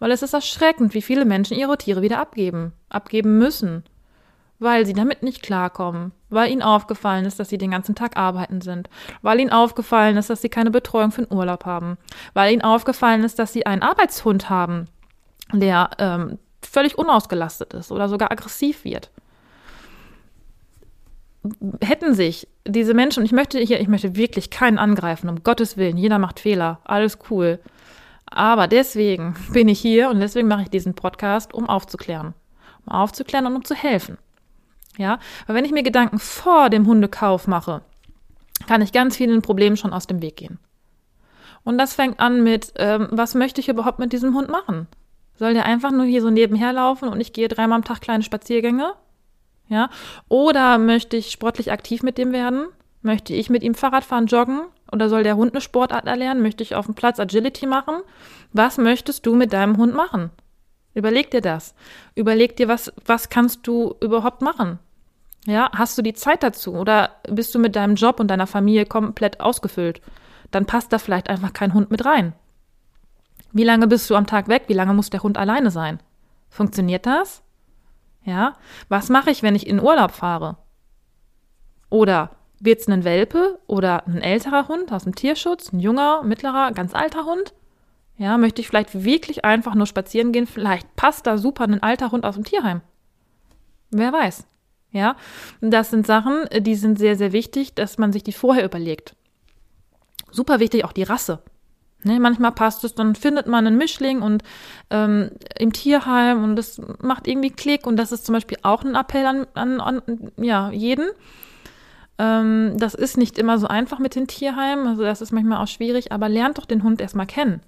Weil 0.00 0.10
es 0.10 0.22
ist 0.22 0.34
erschreckend, 0.34 0.92
wie 0.92 1.02
viele 1.02 1.24
Menschen 1.24 1.56
ihre 1.56 1.78
Tiere 1.78 2.02
wieder 2.02 2.18
abgeben, 2.18 2.72
abgeben 2.88 3.38
müssen. 3.38 3.84
Weil 4.58 4.86
sie 4.86 4.92
damit 4.92 5.22
nicht 5.22 5.42
klarkommen, 5.42 6.10
weil 6.28 6.50
ihnen 6.50 6.62
aufgefallen 6.62 7.26
ist, 7.26 7.38
dass 7.38 7.50
sie 7.50 7.58
den 7.58 7.70
ganzen 7.70 7.94
Tag 7.94 8.16
arbeiten 8.16 8.60
sind, 8.60 8.88
weil 9.22 9.38
ihnen 9.38 9.52
aufgefallen 9.52 10.16
ist, 10.16 10.30
dass 10.30 10.42
sie 10.42 10.48
keine 10.48 10.70
Betreuung 10.72 11.12
für 11.12 11.22
den 11.22 11.36
Urlaub 11.36 11.64
haben, 11.64 11.96
weil 12.34 12.52
ihnen 12.52 12.62
aufgefallen 12.62 13.22
ist, 13.22 13.38
dass 13.38 13.52
sie 13.52 13.66
einen 13.66 13.82
Arbeitshund 13.82 14.50
haben, 14.50 14.86
der 15.52 15.90
ähm, 15.98 16.38
völlig 16.66 16.98
unausgelastet 16.98 17.74
ist 17.74 17.92
oder 17.92 18.08
sogar 18.08 18.30
aggressiv 18.30 18.84
wird. 18.84 19.10
Hätten 21.82 22.14
sich 22.14 22.48
diese 22.66 22.94
Menschen, 22.94 23.20
und 23.20 23.26
ich 23.26 23.32
möchte 23.32 23.58
hier, 23.58 23.80
ich 23.80 23.88
möchte 23.88 24.16
wirklich 24.16 24.50
keinen 24.50 24.78
angreifen, 24.78 25.28
um 25.28 25.42
Gottes 25.42 25.76
Willen, 25.76 25.98
jeder 25.98 26.18
macht 26.18 26.40
Fehler, 26.40 26.80
alles 26.84 27.18
cool. 27.30 27.60
Aber 28.26 28.66
deswegen 28.66 29.36
bin 29.52 29.68
ich 29.68 29.80
hier 29.80 30.10
und 30.10 30.20
deswegen 30.20 30.48
mache 30.48 30.62
ich 30.62 30.70
diesen 30.70 30.94
Podcast, 30.94 31.52
um 31.52 31.68
aufzuklären. 31.68 32.34
Um 32.86 32.92
aufzuklären 32.92 33.46
und 33.46 33.56
um 33.56 33.64
zu 33.64 33.74
helfen. 33.74 34.18
Ja, 34.96 35.18
weil 35.46 35.56
wenn 35.56 35.64
ich 35.64 35.72
mir 35.72 35.82
Gedanken 35.82 36.18
vor 36.18 36.70
dem 36.70 36.86
Hundekauf 36.86 37.46
mache, 37.46 37.82
kann 38.66 38.80
ich 38.80 38.92
ganz 38.92 39.16
vielen 39.16 39.42
Problemen 39.42 39.76
schon 39.76 39.92
aus 39.92 40.06
dem 40.06 40.22
Weg 40.22 40.36
gehen. 40.36 40.58
Und 41.64 41.78
das 41.78 41.94
fängt 41.94 42.20
an 42.20 42.42
mit, 42.42 42.72
ähm, 42.76 43.08
was 43.10 43.34
möchte 43.34 43.60
ich 43.60 43.68
überhaupt 43.68 43.98
mit 43.98 44.12
diesem 44.12 44.34
Hund 44.34 44.48
machen? 44.48 44.86
Soll 45.36 45.54
der 45.54 45.66
einfach 45.66 45.90
nur 45.90 46.04
hier 46.04 46.22
so 46.22 46.30
nebenher 46.30 46.72
laufen 46.72 47.08
und 47.08 47.20
ich 47.20 47.32
gehe 47.32 47.48
dreimal 47.48 47.76
am 47.76 47.84
Tag 47.84 48.00
kleine 48.00 48.22
Spaziergänge? 48.22 48.94
Ja? 49.68 49.90
Oder 50.28 50.78
möchte 50.78 51.16
ich 51.16 51.30
sportlich 51.30 51.72
aktiv 51.72 52.02
mit 52.02 52.18
dem 52.18 52.32
werden? 52.32 52.68
Möchte 53.02 53.34
ich 53.34 53.50
mit 53.50 53.62
ihm 53.62 53.74
Fahrrad 53.74 54.04
fahren, 54.04 54.26
joggen? 54.26 54.62
Oder 54.90 55.08
soll 55.08 55.24
der 55.24 55.36
Hund 55.36 55.52
eine 55.52 55.60
Sportart 55.60 56.06
erlernen? 56.06 56.42
Möchte 56.42 56.62
ich 56.62 56.74
auf 56.74 56.86
dem 56.86 56.94
Platz 56.94 57.18
Agility 57.18 57.66
machen? 57.66 57.96
Was 58.52 58.78
möchtest 58.78 59.26
du 59.26 59.34
mit 59.34 59.52
deinem 59.52 59.76
Hund 59.76 59.94
machen? 59.94 60.30
Überleg 60.94 61.30
dir 61.30 61.40
das. 61.40 61.74
Überleg 62.14 62.56
dir, 62.56 62.68
was, 62.68 62.92
was 63.04 63.28
kannst 63.28 63.66
du 63.66 63.96
überhaupt 64.00 64.40
machen? 64.40 64.78
Ja, 65.46 65.70
hast 65.74 65.98
du 65.98 66.02
die 66.02 66.14
Zeit 66.14 66.42
dazu 66.42 66.74
oder 66.74 67.10
bist 67.28 67.54
du 67.54 67.58
mit 67.58 67.76
deinem 67.76 67.96
Job 67.96 68.20
und 68.20 68.28
deiner 68.28 68.46
Familie 68.46 68.86
komplett 68.86 69.40
ausgefüllt? 69.40 70.00
Dann 70.50 70.66
passt 70.66 70.92
da 70.92 70.98
vielleicht 70.98 71.28
einfach 71.28 71.52
kein 71.52 71.74
Hund 71.74 71.90
mit 71.90 72.04
rein. 72.04 72.32
Wie 73.54 73.64
lange 73.64 73.86
bist 73.86 74.10
du 74.10 74.16
am 74.16 74.26
Tag 74.26 74.48
weg? 74.48 74.64
Wie 74.66 74.74
lange 74.74 74.92
muss 74.94 75.10
der 75.10 75.22
Hund 75.22 75.38
alleine 75.38 75.70
sein? 75.70 76.00
Funktioniert 76.48 77.06
das? 77.06 77.42
Ja, 78.24 78.54
was 78.88 79.10
mache 79.10 79.30
ich, 79.30 79.44
wenn 79.44 79.54
ich 79.54 79.68
in 79.68 79.80
Urlaub 79.80 80.10
fahre? 80.10 80.56
Oder 81.88 82.30
wird 82.58 82.80
es 82.80 82.88
ein 82.88 83.04
Welpe 83.04 83.60
oder 83.68 84.06
ein 84.08 84.20
älterer 84.20 84.66
Hund 84.66 84.92
aus 84.92 85.04
dem 85.04 85.14
Tierschutz, 85.14 85.72
ein 85.72 85.78
junger, 85.78 86.24
mittlerer, 86.24 86.72
ganz 86.72 86.94
alter 86.94 87.26
Hund? 87.26 87.54
Ja, 88.16 88.38
möchte 88.38 88.60
ich 88.60 88.66
vielleicht 88.66 89.04
wirklich 89.04 89.44
einfach 89.44 89.76
nur 89.76 89.86
spazieren 89.86 90.32
gehen? 90.32 90.48
Vielleicht 90.48 90.96
passt 90.96 91.26
da 91.28 91.38
super 91.38 91.64
ein 91.64 91.82
alter 91.82 92.10
Hund 92.10 92.26
aus 92.26 92.34
dem 92.34 92.44
Tierheim. 92.44 92.80
Wer 93.90 94.12
weiß. 94.12 94.48
Ja, 94.90 95.16
das 95.60 95.90
sind 95.90 96.08
Sachen, 96.08 96.48
die 96.58 96.74
sind 96.74 96.98
sehr, 96.98 97.16
sehr 97.16 97.32
wichtig, 97.32 97.74
dass 97.74 97.98
man 97.98 98.12
sich 98.12 98.24
die 98.24 98.32
vorher 98.32 98.64
überlegt. 98.64 99.14
Super 100.32 100.58
wichtig 100.58 100.84
auch 100.84 100.92
die 100.92 101.04
Rasse. 101.04 101.40
Ne, 102.06 102.20
manchmal 102.20 102.52
passt 102.52 102.84
es, 102.84 102.94
dann 102.94 103.14
findet 103.14 103.46
man 103.46 103.66
einen 103.66 103.78
Mischling 103.78 104.20
und 104.20 104.42
ähm, 104.90 105.30
im 105.58 105.72
Tierheim 105.72 106.44
und 106.44 106.54
das 106.54 106.78
macht 107.00 107.26
irgendwie 107.26 107.50
Klick 107.50 107.86
und 107.86 107.96
das 107.96 108.12
ist 108.12 108.26
zum 108.26 108.34
Beispiel 108.34 108.58
auch 108.62 108.84
ein 108.84 108.94
Appell 108.94 109.24
an, 109.24 109.46
an, 109.54 109.80
an 109.80 110.02
ja, 110.36 110.70
jeden. 110.70 111.08
Ähm, 112.18 112.74
das 112.76 112.92
ist 112.92 113.16
nicht 113.16 113.38
immer 113.38 113.58
so 113.58 113.68
einfach 113.68 113.98
mit 114.00 114.16
den 114.16 114.26
Tierheimen, 114.26 114.86
also 114.86 115.02
das 115.02 115.22
ist 115.22 115.32
manchmal 115.32 115.62
auch 115.62 115.66
schwierig, 115.66 116.12
aber 116.12 116.28
lernt 116.28 116.58
doch 116.58 116.66
den 116.66 116.82
Hund 116.82 117.00
erstmal 117.00 117.26
kennen. 117.26 117.60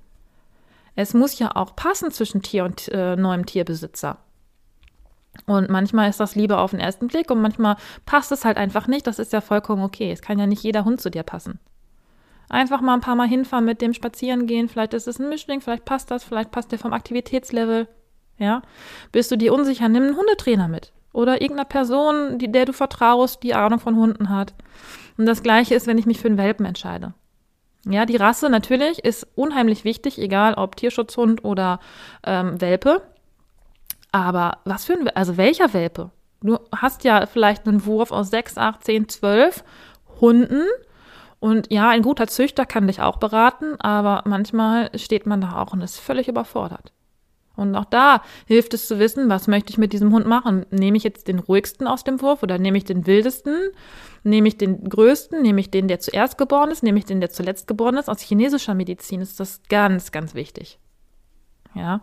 Es 0.97 1.15
muss 1.15 1.39
ja 1.39 1.57
auch 1.57 1.75
passen 1.75 2.11
zwischen 2.11 2.43
Tier 2.43 2.65
und 2.65 2.89
äh, 2.89 3.17
neuem 3.17 3.47
Tierbesitzer. 3.47 4.19
Und 5.47 5.71
manchmal 5.71 6.11
ist 6.11 6.21
das 6.21 6.35
Liebe 6.35 6.59
auf 6.59 6.73
den 6.73 6.81
ersten 6.81 7.09
Blick 7.09 7.31
und 7.31 7.41
manchmal 7.41 7.77
passt 8.05 8.33
es 8.33 8.45
halt 8.45 8.59
einfach 8.59 8.87
nicht. 8.87 9.07
Das 9.07 9.19
ist 9.19 9.33
ja 9.33 9.41
vollkommen 9.41 9.83
okay. 9.83 10.13
Es 10.13 10.21
kann 10.21 10.39
ja 10.39 10.47
nicht 10.47 10.63
jeder 10.63 10.85
Hund 10.85 11.01
zu 11.01 11.11
dir 11.11 11.23
passen. 11.23 11.59
Einfach 12.49 12.81
mal 12.81 12.95
ein 12.95 13.01
paar 13.01 13.17
Mal 13.17 13.29
hinfahren 13.29 13.65
mit 13.65 13.81
dem 13.81 13.93
spazieren 13.93 14.47
gehen. 14.47 14.69
Vielleicht 14.69 14.95
ist 14.95 15.09
es 15.09 15.19
ein 15.19 15.29
Mischling, 15.29 15.61
vielleicht 15.61 15.85
passt 15.85 16.11
das, 16.11 16.25
vielleicht 16.25 16.51
passt 16.51 16.73
der 16.73 16.79
vom 16.79 16.93
Aktivitätslevel. 16.93 17.89
Ja, 18.39 18.63
bist 19.13 19.31
du 19.31 19.37
dir 19.37 19.55
unsicher, 19.55 19.89
nimm 19.89 20.05
einen 20.05 20.17
Hundetrainer 20.17 20.69
mit 20.69 20.93
oder 21.17 21.41
irgendeiner 21.41 21.65
Person, 21.65 22.39
die, 22.39 22.53
der 22.53 22.67
du 22.67 22.75
vertraust, 22.75 23.43
die 23.43 23.55
Ahnung 23.55 23.81
von 23.81 23.97
Hunden 23.97 24.29
hat. 24.29 24.53
Und 25.17 25.25
das 25.25 25.43
Gleiche 25.43 25.75
ist, 25.75 25.87
wenn 25.87 25.97
ich 25.97 26.05
mich 26.05 26.21
für 26.21 26.29
einen 26.29 26.37
Welpen 26.37 26.67
entscheide. 26.67 27.15
Ja, 27.89 28.05
die 28.05 28.17
Rasse 28.17 28.51
natürlich 28.51 28.99
ist 29.03 29.27
unheimlich 29.35 29.85
wichtig, 29.85 30.19
egal 30.19 30.55
ob 30.55 30.77
Tierschutzhund 30.77 31.43
oder 31.43 31.81
ähm, 32.23 32.61
Welpe. 32.61 33.01
Aber 34.13 34.59
was 34.65 34.85
für 34.85 34.93
ein, 34.93 35.09
also 35.09 35.39
welcher 35.39 35.73
Welpe? 35.73 36.11
Du 36.43 36.59
hast 36.75 37.05
ja 37.05 37.25
vielleicht 37.25 37.67
einen 37.67 37.87
Wurf 37.87 38.11
aus 38.11 38.29
6, 38.29 38.59
8, 38.59 38.85
10, 38.85 39.09
12 39.09 39.65
Hunden. 40.21 40.65
Und 41.39 41.71
ja, 41.71 41.91
ein 41.91 42.03
guter 42.03 42.27
Züchter 42.27 42.67
kann 42.67 42.87
dich 42.87 43.01
auch 43.01 43.19
beraten, 43.19 43.79
aber 43.79 44.23
manchmal 44.27 44.91
steht 44.99 45.27
man 45.27 45.41
da 45.41 45.61
auch 45.61 45.73
und 45.73 45.83
ist 45.83 45.99
völlig 45.99 46.29
überfordert. 46.29 46.93
Und 47.57 47.75
auch 47.75 47.87
da 47.87 48.23
hilft 48.47 48.75
es 48.75 48.87
zu 48.87 48.99
wissen, 48.99 49.29
was 49.31 49.49
möchte 49.49 49.71
ich 49.71 49.79
mit 49.79 49.93
diesem 49.93 50.13
Hund 50.13 50.27
machen? 50.27 50.67
Nehme 50.71 50.97
ich 50.99 51.05
jetzt 51.05 51.27
den 51.27 51.39
ruhigsten 51.39 51.87
aus 51.87 52.05
dem 52.05 52.21
Wurf 52.21 52.43
oder 52.43 52.59
nehme 52.59 52.77
ich 52.77 52.85
den 52.85 53.07
wildesten? 53.07 53.71
Nehme 54.23 54.49
ich 54.49 54.59
den 54.59 54.89
größten? 54.89 55.41
Nehme 55.41 55.61
ich 55.61 55.71
den, 55.71 55.89
der 55.89 55.99
zuerst 55.99 56.37
geboren 56.37 56.71
ist? 56.71 56.83
Nehme 56.83 56.99
ich 56.99 57.07
den, 57.07 57.21
der 57.21 57.31
zuletzt 57.31 57.67
geboren 57.67 57.97
ist? 57.97 58.11
Aus 58.11 58.21
chinesischer 58.21 58.75
Medizin 58.75 59.23
ist 59.23 59.41
das 59.41 59.63
ganz, 59.71 60.13
ganz 60.13 60.35
wichtig. 60.35 60.79
Ja. 61.75 62.03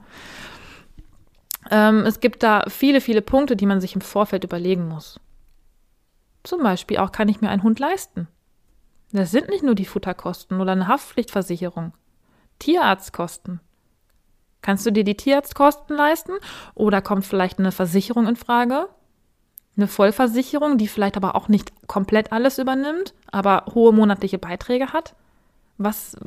Ähm, 1.69 1.99
es 2.05 2.19
gibt 2.19 2.41
da 2.41 2.65
viele, 2.67 2.99
viele 2.99 3.21
Punkte, 3.21 3.55
die 3.55 3.67
man 3.67 3.79
sich 3.79 3.93
im 3.93 4.01
Vorfeld 4.01 4.43
überlegen 4.43 4.87
muss. 4.87 5.19
Zum 6.43 6.63
Beispiel 6.63 6.97
auch, 6.97 7.11
kann 7.11 7.29
ich 7.29 7.41
mir 7.41 7.49
einen 7.49 7.63
Hund 7.63 7.79
leisten? 7.79 8.27
Das 9.13 9.29
sind 9.29 9.47
nicht 9.47 9.63
nur 9.63 9.75
die 9.75 9.85
Futterkosten 9.85 10.59
oder 10.59 10.71
eine 10.71 10.87
Haftpflichtversicherung. 10.87 11.93
Tierarztkosten. 12.57 13.59
Kannst 14.63 14.85
du 14.85 14.91
dir 14.91 15.03
die 15.03 15.15
Tierarztkosten 15.15 15.95
leisten? 15.95 16.31
Oder 16.73 17.01
kommt 17.01 17.25
vielleicht 17.25 17.59
eine 17.59 17.71
Versicherung 17.71 18.27
in 18.27 18.35
Frage? 18.35 18.87
Eine 19.77 19.87
Vollversicherung, 19.87 20.79
die 20.79 20.87
vielleicht 20.87 21.15
aber 21.15 21.35
auch 21.35 21.47
nicht 21.47 21.71
komplett 21.87 22.31
alles 22.31 22.57
übernimmt, 22.57 23.13
aber 23.31 23.65
hohe 23.73 23.93
monatliche 23.93 24.39
Beiträge 24.39 24.93
hat? 24.93 25.15
Was, 25.77 26.17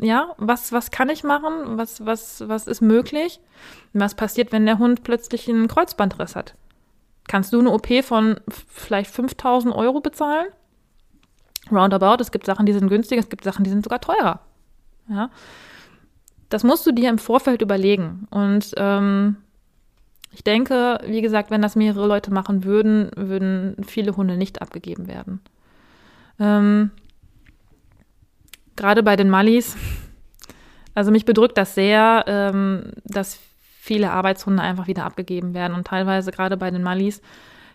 ja, 0.00 0.34
was, 0.36 0.70
was 0.70 0.92
kann 0.92 1.08
ich 1.08 1.24
machen? 1.24 1.76
Was, 1.76 2.06
was, 2.06 2.48
was 2.48 2.68
ist 2.68 2.82
möglich? 2.82 3.40
Was 3.94 4.14
passiert, 4.14 4.52
wenn 4.52 4.66
der 4.66 4.78
Hund 4.78 5.02
plötzlich 5.02 5.48
einen 5.48 5.66
Kreuzbandriss 5.66 6.36
hat? 6.36 6.54
Kannst 7.26 7.52
du 7.52 7.58
eine 7.58 7.70
OP 7.70 7.88
von 8.04 8.38
vielleicht 8.68 9.10
5000 9.10 9.74
Euro 9.74 10.00
bezahlen? 10.00 10.46
Roundabout, 11.76 12.20
es 12.20 12.30
gibt 12.30 12.46
Sachen, 12.46 12.66
die 12.66 12.72
sind 12.72 12.88
günstiger, 12.88 13.20
es 13.20 13.28
gibt 13.28 13.44
Sachen, 13.44 13.64
die 13.64 13.70
sind 13.70 13.84
sogar 13.84 14.00
teurer. 14.00 14.40
Ja. 15.08 15.30
Das 16.48 16.64
musst 16.64 16.86
du 16.86 16.92
dir 16.92 17.08
im 17.08 17.18
Vorfeld 17.18 17.62
überlegen. 17.62 18.26
Und 18.30 18.72
ähm, 18.76 19.36
ich 20.32 20.44
denke, 20.44 20.98
wie 21.06 21.22
gesagt, 21.22 21.50
wenn 21.50 21.62
das 21.62 21.76
mehrere 21.76 22.06
Leute 22.06 22.32
machen 22.32 22.64
würden, 22.64 23.10
würden 23.16 23.76
viele 23.86 24.16
Hunde 24.16 24.36
nicht 24.36 24.62
abgegeben 24.62 25.06
werden. 25.06 25.40
Ähm, 26.38 26.90
Gerade 28.76 29.02
bei 29.02 29.16
den 29.16 29.28
Mallis, 29.28 29.76
also 30.94 31.10
mich 31.10 31.24
bedrückt 31.24 31.58
das 31.58 31.74
sehr, 31.74 32.24
ähm, 32.26 32.92
dass 33.04 33.38
viele 33.78 34.12
Arbeitshunde 34.12 34.62
einfach 34.62 34.86
wieder 34.86 35.04
abgegeben 35.04 35.54
werden. 35.54 35.74
Und 35.74 35.86
teilweise, 35.86 36.30
gerade 36.30 36.56
bei 36.56 36.70
den 36.70 36.82
Mallis, 36.82 37.20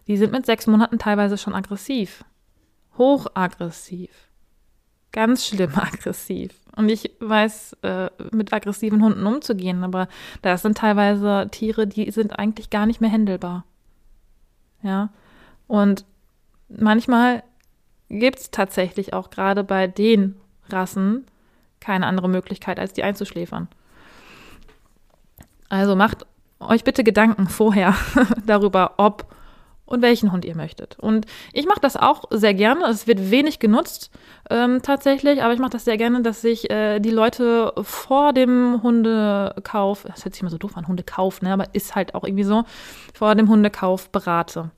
die 0.08 0.18
sind 0.18 0.32
mit 0.32 0.46
sechs 0.46 0.66
Monaten 0.66 0.98
teilweise 0.98 1.38
schon 1.38 1.54
aggressiv. 1.54 2.24
Hochaggressiv. 2.98 4.12
Ganz 5.12 5.46
schlimm 5.46 5.72
aggressiv. 5.75 6.60
Und 6.75 6.89
ich 6.89 7.12
weiß, 7.20 7.77
äh, 7.82 8.10
mit 8.32 8.54
aggressiven 8.54 9.01
Hunden 9.01 9.25
umzugehen, 9.25 9.84
aber 9.84 10.08
da 10.42 10.58
sind 10.58 10.77
teilweise 10.77 11.48
Tiere, 11.51 11.88
die 11.88 12.12
sind 12.12 12.38
eigentlich 12.38 12.70
gar 12.70 12.86
nicht 12.86 13.01
mehr 13.01 13.10
händelbar. 13.10 13.66
Ja. 14.84 15.10
Und 15.68 16.06
manchmal 16.70 17.44
gibt 18.10 18.39
es 18.39 18.51
tatsächlich 18.51 19.13
auch 19.13 19.30
gerade 19.30 19.63
bei 19.63 19.88
den 19.88 20.36
Rassen 20.70 21.25
keine 21.80 22.06
andere 22.06 22.30
Möglichkeit, 22.30 22.80
als 22.80 22.94
die 22.94 23.04
einzuschläfern. 23.04 23.68
Also 25.70 25.96
macht 25.96 26.25
euch 26.60 26.84
bitte 26.84 27.04
Gedanken 27.04 27.48
vorher 27.48 27.96
darüber, 28.46 28.94
ob 28.98 29.25
und 29.88 30.01
welchen 30.03 30.32
Hund 30.32 30.46
ihr 30.46 30.56
möchtet. 30.56 31.00
Und 31.00 31.25
ich 31.53 31.65
mache 31.65 31.79
das 31.79 31.98
auch 31.98 32.25
sehr 32.29 32.53
gerne. 32.53 32.86
Es 32.86 33.08
wird 33.08 33.32
wenig 33.32 33.58
genutzt 33.58 34.12
ähm, 34.51 34.82
tatsächlich, 34.84 35.41
aber 35.41 35.53
ich 35.53 35.60
mache 35.60 35.72
das 35.72 35.86
sehr 35.86 35.98
gerne, 35.98 36.22
dass 36.22 36.44
ich 36.44 36.70
äh, 36.70 37.00
die 37.00 37.10
Leute 37.10 37.74
vor 37.82 38.34
dem 38.34 38.84
Hundekauf, 38.84 40.03
das 40.03 40.25
hört 40.25 40.36
sich 40.36 40.41
immer 40.41 40.51
so 40.51 40.60
doof 40.60 40.77
an, 40.77 40.88
Hundekauf, 40.88 41.41
ne, 41.41 41.53
aber 41.53 41.74
ist 41.74 41.96
halt 41.96 42.13
auch 42.13 42.24
irgendwie 42.24 42.44
so, 42.44 42.65
vor 43.13 43.34
dem 43.34 43.50
Hundekauf 43.50 44.12
berate. 44.12 44.70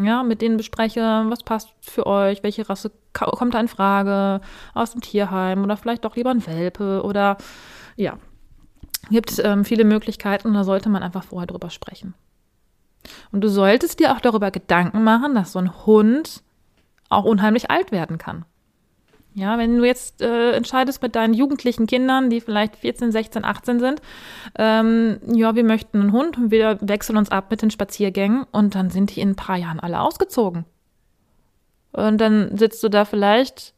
Ja, 0.00 0.22
mit 0.22 0.42
denen 0.42 0.58
bespreche, 0.58 1.24
was 1.26 1.42
passt 1.42 1.70
für 1.80 2.06
euch, 2.06 2.44
welche 2.44 2.68
Rasse 2.68 2.92
kommt 3.12 3.54
da 3.54 3.60
in 3.60 3.66
Frage 3.66 4.40
aus 4.72 4.92
dem 4.92 5.00
Tierheim 5.00 5.64
oder 5.64 5.76
vielleicht 5.76 6.04
doch 6.04 6.14
lieber 6.14 6.30
ein 6.30 6.46
Welpe 6.46 7.02
oder 7.02 7.36
ja, 7.96 8.16
gibt 9.10 9.40
ähm, 9.42 9.64
viele 9.64 9.84
Möglichkeiten 9.84 10.48
und 10.48 10.54
da 10.54 10.62
sollte 10.62 10.88
man 10.88 11.02
einfach 11.02 11.24
vorher 11.24 11.48
drüber 11.48 11.70
sprechen. 11.70 12.14
Und 13.32 13.42
du 13.42 13.48
solltest 13.48 14.00
dir 14.00 14.12
auch 14.12 14.20
darüber 14.20 14.50
Gedanken 14.50 15.02
machen, 15.04 15.34
dass 15.34 15.52
so 15.52 15.58
ein 15.58 15.86
Hund 15.86 16.42
auch 17.08 17.24
unheimlich 17.24 17.70
alt 17.70 17.92
werden 17.92 18.18
kann. 18.18 18.44
Ja, 19.34 19.56
wenn 19.56 19.76
du 19.76 19.84
jetzt 19.84 20.20
äh, 20.20 20.52
entscheidest 20.52 21.00
mit 21.00 21.14
deinen 21.14 21.32
jugendlichen 21.32 21.86
Kindern, 21.86 22.28
die 22.28 22.40
vielleicht 22.40 22.76
14, 22.76 23.12
16, 23.12 23.44
18 23.44 23.78
sind, 23.78 24.02
ähm, 24.56 25.20
ja, 25.32 25.54
wir 25.54 25.62
möchten 25.62 26.00
einen 26.00 26.12
Hund 26.12 26.36
und 26.38 26.50
wir 26.50 26.78
wechseln 26.80 27.16
uns 27.16 27.30
ab 27.30 27.50
mit 27.50 27.62
den 27.62 27.70
Spaziergängen 27.70 28.46
und 28.50 28.74
dann 28.74 28.90
sind 28.90 29.14
die 29.14 29.20
in 29.20 29.30
ein 29.30 29.36
paar 29.36 29.56
Jahren 29.56 29.78
alle 29.78 30.00
ausgezogen. 30.00 30.64
Und 31.92 32.20
dann 32.20 32.56
sitzt 32.56 32.82
du 32.82 32.88
da 32.88 33.04
vielleicht 33.04 33.74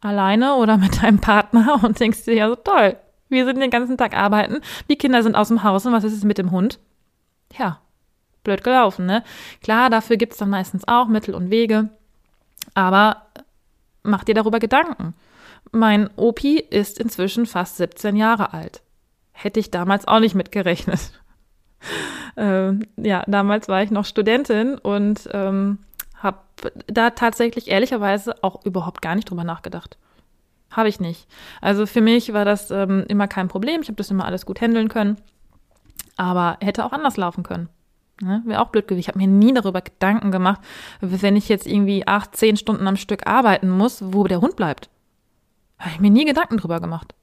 alleine 0.00 0.54
oder 0.54 0.78
mit 0.78 1.02
deinem 1.02 1.20
Partner 1.20 1.80
und 1.82 2.00
denkst 2.00 2.24
dir, 2.24 2.34
ja, 2.34 2.48
so 2.48 2.56
toll, 2.56 2.96
wir 3.28 3.44
sind 3.44 3.60
den 3.60 3.70
ganzen 3.70 3.98
Tag 3.98 4.16
arbeiten, 4.16 4.60
die 4.88 4.96
Kinder 4.96 5.22
sind 5.22 5.34
aus 5.34 5.48
dem 5.48 5.62
Haus 5.62 5.84
und 5.84 5.92
was 5.92 6.04
ist 6.04 6.14
es 6.14 6.24
mit 6.24 6.38
dem 6.38 6.52
Hund? 6.52 6.78
Ja, 7.58 7.80
blöd 8.44 8.64
gelaufen, 8.64 9.06
ne? 9.06 9.22
Klar, 9.62 9.90
dafür 9.90 10.16
gibt 10.16 10.32
es 10.32 10.38
dann 10.38 10.50
meistens 10.50 10.86
auch 10.86 11.08
Mittel 11.08 11.34
und 11.34 11.50
Wege, 11.50 11.88
aber 12.74 13.26
mach 14.02 14.24
dir 14.24 14.34
darüber 14.34 14.58
Gedanken. 14.58 15.14
Mein 15.72 16.08
Opi 16.16 16.58
ist 16.58 16.98
inzwischen 16.98 17.46
fast 17.46 17.76
17 17.76 18.16
Jahre 18.16 18.52
alt. 18.52 18.82
Hätte 19.32 19.60
ich 19.60 19.70
damals 19.70 20.08
auch 20.08 20.20
nicht 20.20 20.34
mitgerechnet. 20.34 21.12
ähm, 22.36 22.86
ja, 22.96 23.24
damals 23.26 23.68
war 23.68 23.82
ich 23.82 23.90
noch 23.90 24.04
Studentin 24.04 24.78
und 24.78 25.28
ähm, 25.32 25.78
habe 26.16 26.38
da 26.86 27.10
tatsächlich 27.10 27.68
ehrlicherweise 27.68 28.42
auch 28.42 28.64
überhaupt 28.64 29.02
gar 29.02 29.14
nicht 29.14 29.28
drüber 29.28 29.44
nachgedacht. 29.44 29.98
Habe 30.70 30.88
ich 30.88 31.00
nicht. 31.00 31.26
Also 31.60 31.86
für 31.86 32.00
mich 32.00 32.32
war 32.32 32.44
das 32.44 32.70
ähm, 32.70 33.04
immer 33.08 33.28
kein 33.28 33.48
Problem. 33.48 33.82
Ich 33.82 33.88
habe 33.88 33.96
das 33.96 34.10
immer 34.10 34.24
alles 34.24 34.46
gut 34.46 34.60
handeln 34.60 34.88
können. 34.88 35.16
Aber 36.16 36.56
hätte 36.60 36.84
auch 36.84 36.92
anders 36.92 37.16
laufen 37.16 37.42
können. 37.42 37.68
Ne? 38.20 38.42
Wäre 38.46 38.62
auch 38.62 38.68
blöd 38.68 38.88
gewesen. 38.88 39.00
Ich 39.00 39.08
habe 39.08 39.18
mir 39.18 39.26
nie 39.26 39.52
darüber 39.52 39.82
Gedanken 39.82 40.30
gemacht, 40.30 40.60
wenn 41.00 41.36
ich 41.36 41.48
jetzt 41.48 41.66
irgendwie 41.66 42.06
acht, 42.06 42.34
zehn 42.36 42.56
Stunden 42.56 42.86
am 42.88 42.96
Stück 42.96 43.26
arbeiten 43.26 43.68
muss, 43.68 44.02
wo 44.12 44.24
der 44.24 44.40
Hund 44.40 44.56
bleibt. 44.56 44.88
Habe 45.78 45.90
ich 45.90 46.00
mir 46.00 46.10
nie 46.10 46.24
Gedanken 46.24 46.56
drüber 46.56 46.80
gemacht. 46.80 47.14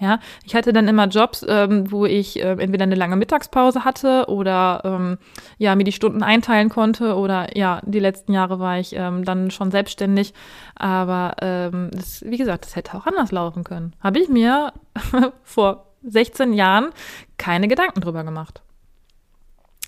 Ja, 0.00 0.18
ich 0.44 0.56
hatte 0.56 0.72
dann 0.72 0.88
immer 0.88 1.06
Jobs, 1.06 1.46
ähm, 1.48 1.90
wo 1.92 2.04
ich 2.04 2.42
äh, 2.42 2.56
entweder 2.58 2.82
eine 2.82 2.96
lange 2.96 3.14
Mittagspause 3.14 3.84
hatte 3.84 4.24
oder 4.26 4.82
ähm, 4.84 5.18
ja 5.58 5.76
mir 5.76 5.84
die 5.84 5.92
Stunden 5.92 6.24
einteilen 6.24 6.68
konnte 6.68 7.14
oder 7.14 7.56
ja 7.56 7.80
die 7.84 8.00
letzten 8.00 8.32
Jahre 8.32 8.58
war 8.58 8.80
ich 8.80 8.96
ähm, 8.96 9.24
dann 9.24 9.52
schon 9.52 9.70
selbstständig, 9.70 10.34
aber 10.74 11.36
ähm, 11.40 11.90
das, 11.92 12.24
wie 12.26 12.36
gesagt, 12.36 12.64
das 12.64 12.74
hätte 12.74 12.96
auch 12.96 13.06
anders 13.06 13.30
laufen 13.30 13.62
können. 13.62 13.94
Habe 14.00 14.18
ich 14.18 14.28
mir 14.28 14.72
vor 15.44 15.93
16 16.06 16.52
Jahren 16.52 16.90
keine 17.38 17.68
Gedanken 17.68 18.00
drüber 18.00 18.24
gemacht. 18.24 18.62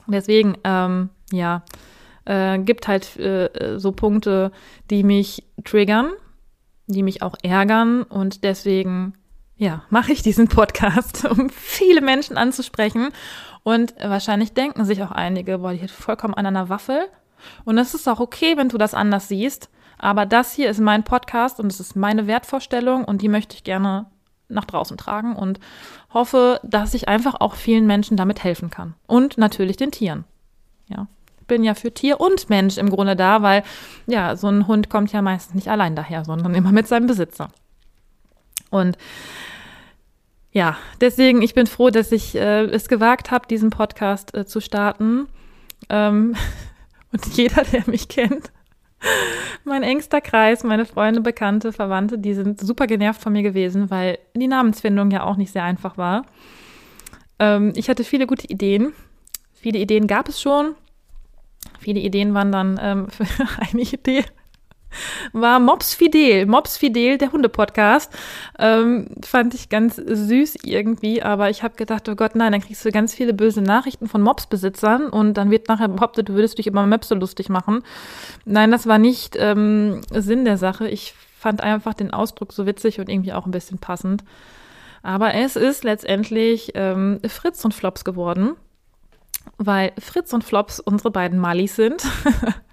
Deswegen, 0.07 0.57
ähm, 0.65 1.11
ja, 1.33 1.63
äh, 2.25 2.59
gibt 2.59 2.89
halt 2.89 3.17
äh, 3.17 3.79
so 3.79 3.93
Punkte, 3.93 4.53
die 4.91 5.03
mich 5.03 5.45
triggern, 5.65 6.13
die 6.87 7.03
mich 7.03 7.23
auch 7.23 7.35
ärgern 7.43 8.03
und 8.03 8.45
deswegen, 8.45 9.15
ja, 9.57 9.83
mache 9.91 10.13
ich 10.13 10.23
diesen 10.23 10.49
Podcast, 10.49 11.25
um 11.31 11.51
viele 11.51 12.01
Menschen 12.01 12.37
anzusprechen. 12.37 13.09
Und 13.63 13.95
wahrscheinlich 14.01 14.53
denken 14.53 14.85
sich 14.85 15.03
auch 15.03 15.11
einige, 15.11 15.59
boah, 15.59 15.73
die 15.73 15.83
hat 15.83 15.91
vollkommen 15.91 16.35
an 16.35 16.47
einer 16.47 16.69
Waffel. 16.69 17.09
Und 17.65 17.79
es 17.79 17.95
ist 17.95 18.09
auch 18.09 18.21
okay, 18.21 18.57
wenn 18.57 18.69
du 18.69 18.79
das 18.79 18.95
anders 18.95 19.29
siehst. 19.29 19.71
Aber 19.99 20.27
das 20.27 20.53
hier 20.53 20.71
ist 20.71 20.79
mein 20.79 21.05
Podcast 21.05 21.59
und 21.59 21.73
es 21.73 21.81
ist 21.81 21.97
meine 21.97 22.27
Wertvorstellung 22.27 23.05
und 23.05 23.23
die 23.23 23.29
möchte 23.29 23.57
ich 23.57 23.65
gerne 23.65 24.07
nach 24.49 24.65
draußen 24.65 24.97
tragen 24.97 25.35
und 25.35 25.59
hoffe, 26.13 26.61
dass 26.63 26.95
ich 26.95 27.09
einfach 27.09 27.35
auch 27.41 27.55
vielen 27.55 27.87
Menschen 27.87 28.17
damit 28.17 28.45
helfen 28.45 28.71
kann. 28.71 28.95
Und 29.07 29.39
natürlich 29.39 29.77
den 29.77 29.91
Tieren. 29.91 30.25
Ja. 30.89 31.09
Bin 31.47 31.65
ja 31.65 31.75
für 31.75 31.93
Tier 31.93 32.21
und 32.21 32.49
Mensch 32.51 32.77
im 32.77 32.91
Grunde 32.91 33.17
da, 33.17 33.43
weil 33.43 33.63
ja, 34.07 34.37
so 34.37 34.49
ein 34.49 34.67
Hund 34.67 34.91
kommt 34.91 35.13
ja 35.13 35.23
meistens 35.23 35.55
nicht 35.55 35.69
allein 35.69 35.95
daher, 35.95 36.25
sondern 36.25 36.55
immer 36.55 36.73
mit 36.73 36.89
seinem 36.89 37.07
Besitzer. 37.07 37.49
Und 38.71 38.97
Ja, 40.53 40.79
deswegen, 41.03 41.43
ich 41.43 41.53
bin 41.55 41.67
froh, 41.67 41.91
dass 41.91 42.13
ich 42.13 42.35
äh, 42.35 42.65
es 42.65 42.89
gewagt 42.89 43.31
habe, 43.31 43.47
diesen 43.47 43.71
Podcast 43.71 44.35
äh, 44.35 44.47
zu 44.47 44.61
starten. 44.61 45.29
Ähm, 45.91 46.35
und 47.13 47.27
jeder, 47.37 47.63
der 47.65 47.85
mich 47.87 48.09
kennt, 48.09 48.51
mein 49.65 49.83
engster 49.83 50.21
Kreis, 50.21 50.65
meine 50.65 50.87
Freunde, 50.87 51.21
Bekannte, 51.21 51.73
Verwandte, 51.73 52.19
die 52.19 52.35
sind 52.35 52.61
super 52.61 52.87
genervt 52.87 53.21
von 53.21 53.33
mir 53.33 53.43
gewesen, 53.43 53.91
weil 53.91 54.19
die 54.35 54.49
Namensfindung 54.49 55.11
ja 55.11 55.25
auch 55.25 55.37
nicht 55.37 55.53
sehr 55.53 55.65
einfach 55.65 55.97
war. 55.99 56.25
Ähm, 57.39 57.73
ich 57.77 57.89
hatte 57.89 58.05
viele 58.05 58.27
gute 58.27 58.49
Ideen. 58.49 58.93
Viele 59.53 59.79
Ideen 59.79 60.07
gab 60.07 60.29
es 60.29 60.41
schon. 60.41 60.75
Viele 61.79 62.01
Ideen 62.01 62.35
waren 62.35 62.53
dann 62.53 62.79
ähm, 62.81 63.09
für 63.11 63.27
eine 63.59 63.83
Idee 63.83 64.25
war 65.33 65.61
Mops 65.61 65.95
Fidel. 65.95 66.47
Mops 66.47 66.77
Fidel, 66.77 67.19
der 67.19 67.33
Hunde-Podcast. 67.33 68.13
Ähm, 68.59 69.09
fand 69.25 69.55
ich 69.55 69.69
ganz 69.69 69.97
süß 69.97 70.59
irgendwie, 70.65 71.23
aber 71.23 71.51
ich 71.51 71.63
habe 71.63 71.77
gedacht, 71.77 72.09
oh 72.09 72.15
Gott, 72.15 72.35
nein, 72.35 72.53
dann 72.53 72.61
kriegst 72.61 72.85
du 72.85 72.91
ganz 72.91 73.15
viele 73.15 73.35
böse 73.35 73.63
Nachrichten 73.63 74.09
von 74.09 74.23
Mops-Besitzern 74.23 75.09
und 75.09 75.35
dann 75.35 75.51
wird 75.51 75.69
nachher 75.69 75.89
behauptet, 75.89 76.29
du 76.29 76.35
würdest 76.35 76.59
dich 76.59 76.67
über 76.67 76.85
Maps 76.87 77.09
so 77.09 77.15
lustig 77.15 77.49
machen. 77.49 77.83
Nein, 78.45 78.71
das 78.71 78.87
war 78.87 78.99
nicht 78.99 79.37
ähm, 79.39 80.01
Sinn 80.11 80.45
der 80.45 80.59
Sache. 80.59 80.89
Ich 80.89 81.15
fand 81.39 81.61
einfach 81.61 81.95
den 81.95 82.13
Ausdruck 82.13 82.53
so 82.53 82.67
witzig 82.67 82.99
und 82.99 83.09
irgendwie 83.09 83.33
auch 83.33 83.47
ein 83.47 83.53
bisschen 83.53 83.79
passend. 83.79 84.25
Aber 85.03 85.35
es 85.35 85.55
ist 85.55 85.85
letztendlich 85.85 86.73
ähm, 86.75 87.21
Fritz 87.29 87.65
und 87.65 87.73
Flops 87.73 88.05
geworden, 88.05 88.57
weil 89.57 89.93
Fritz 90.01 90.33
und 90.33 90.43
Flops 90.43 90.81
unsere 90.81 91.13
beiden 91.13 91.39
Malis 91.39 91.77
sind. 91.77 92.03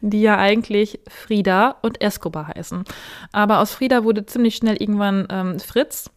die 0.00 0.22
ja 0.22 0.36
eigentlich 0.38 1.00
Frieda 1.08 1.76
und 1.82 2.00
Escobar 2.00 2.48
heißen. 2.48 2.84
Aber 3.32 3.60
aus 3.60 3.72
Frieda 3.72 4.04
wurde 4.04 4.26
ziemlich 4.26 4.56
schnell 4.56 4.76
irgendwann 4.80 5.26
ähm, 5.30 5.60
Fritz 5.60 6.10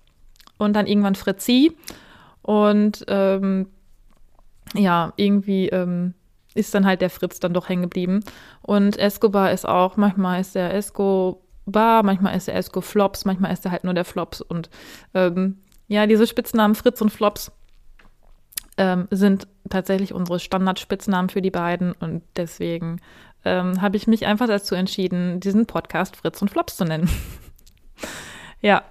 und 0.58 0.74
dann 0.74 0.88
irgendwann 0.88 1.16
Fritzi. 1.16 1.75
Und 2.42 3.06
ähm, 3.08 3.68
ja, 4.74 5.13
irgendwie 5.16 5.70
ähm, 5.70 6.13
ist 6.58 6.74
dann 6.74 6.86
halt 6.86 7.01
der 7.01 7.10
Fritz 7.10 7.39
dann 7.39 7.54
doch 7.54 7.70
hängen 7.70 7.84
geblieben. 7.84 8.24
Und 8.62 8.98
Escobar 8.98 9.51
ist 9.51 9.68
auch, 9.68 9.96
manchmal 9.96 10.42
ist 10.42 10.56
der 10.56 10.74
Escobar, 10.74 12.04
manchmal 12.04 12.36
ist 12.36 12.48
der 12.48 12.56
Esco 12.56 12.82
Flops, 12.82 13.25
manchmal 13.25 13.54
ist 13.54 13.66
er 13.66 13.72
halt 13.72 13.84
nur 13.84 13.94
der 13.94 14.06
Flops. 14.06 14.42
Und 14.42 14.70
ähm, 15.13 15.60
ja, 15.88 16.08
diese 16.08 16.27
Spitznamen 16.27 16.75
Fritz 16.75 17.01
und 17.01 17.12
Flops 17.12 17.51
ähm, 18.77 19.08
sind 19.12 19.48
tatsächlich 19.70 20.13
unsere 20.13 20.39
Standardspitznamen 20.39 21.30
für 21.30 21.42
die 21.42 21.51
beiden 21.51 21.94
und 21.94 22.24
deswegen 22.36 23.01
ähm, 23.46 23.82
habe 23.82 23.98
ich 23.98 24.08
mich 24.08 24.25
einfach 24.25 24.48
dazu 24.48 24.75
entschieden, 24.75 25.39
diesen 25.39 25.65
Podcast 25.65 26.15
Fritz 26.15 26.41
und 26.41 26.50
Flops 26.50 26.77
zu 26.77 26.86
nennen. 26.86 27.10
ja, 28.62 28.84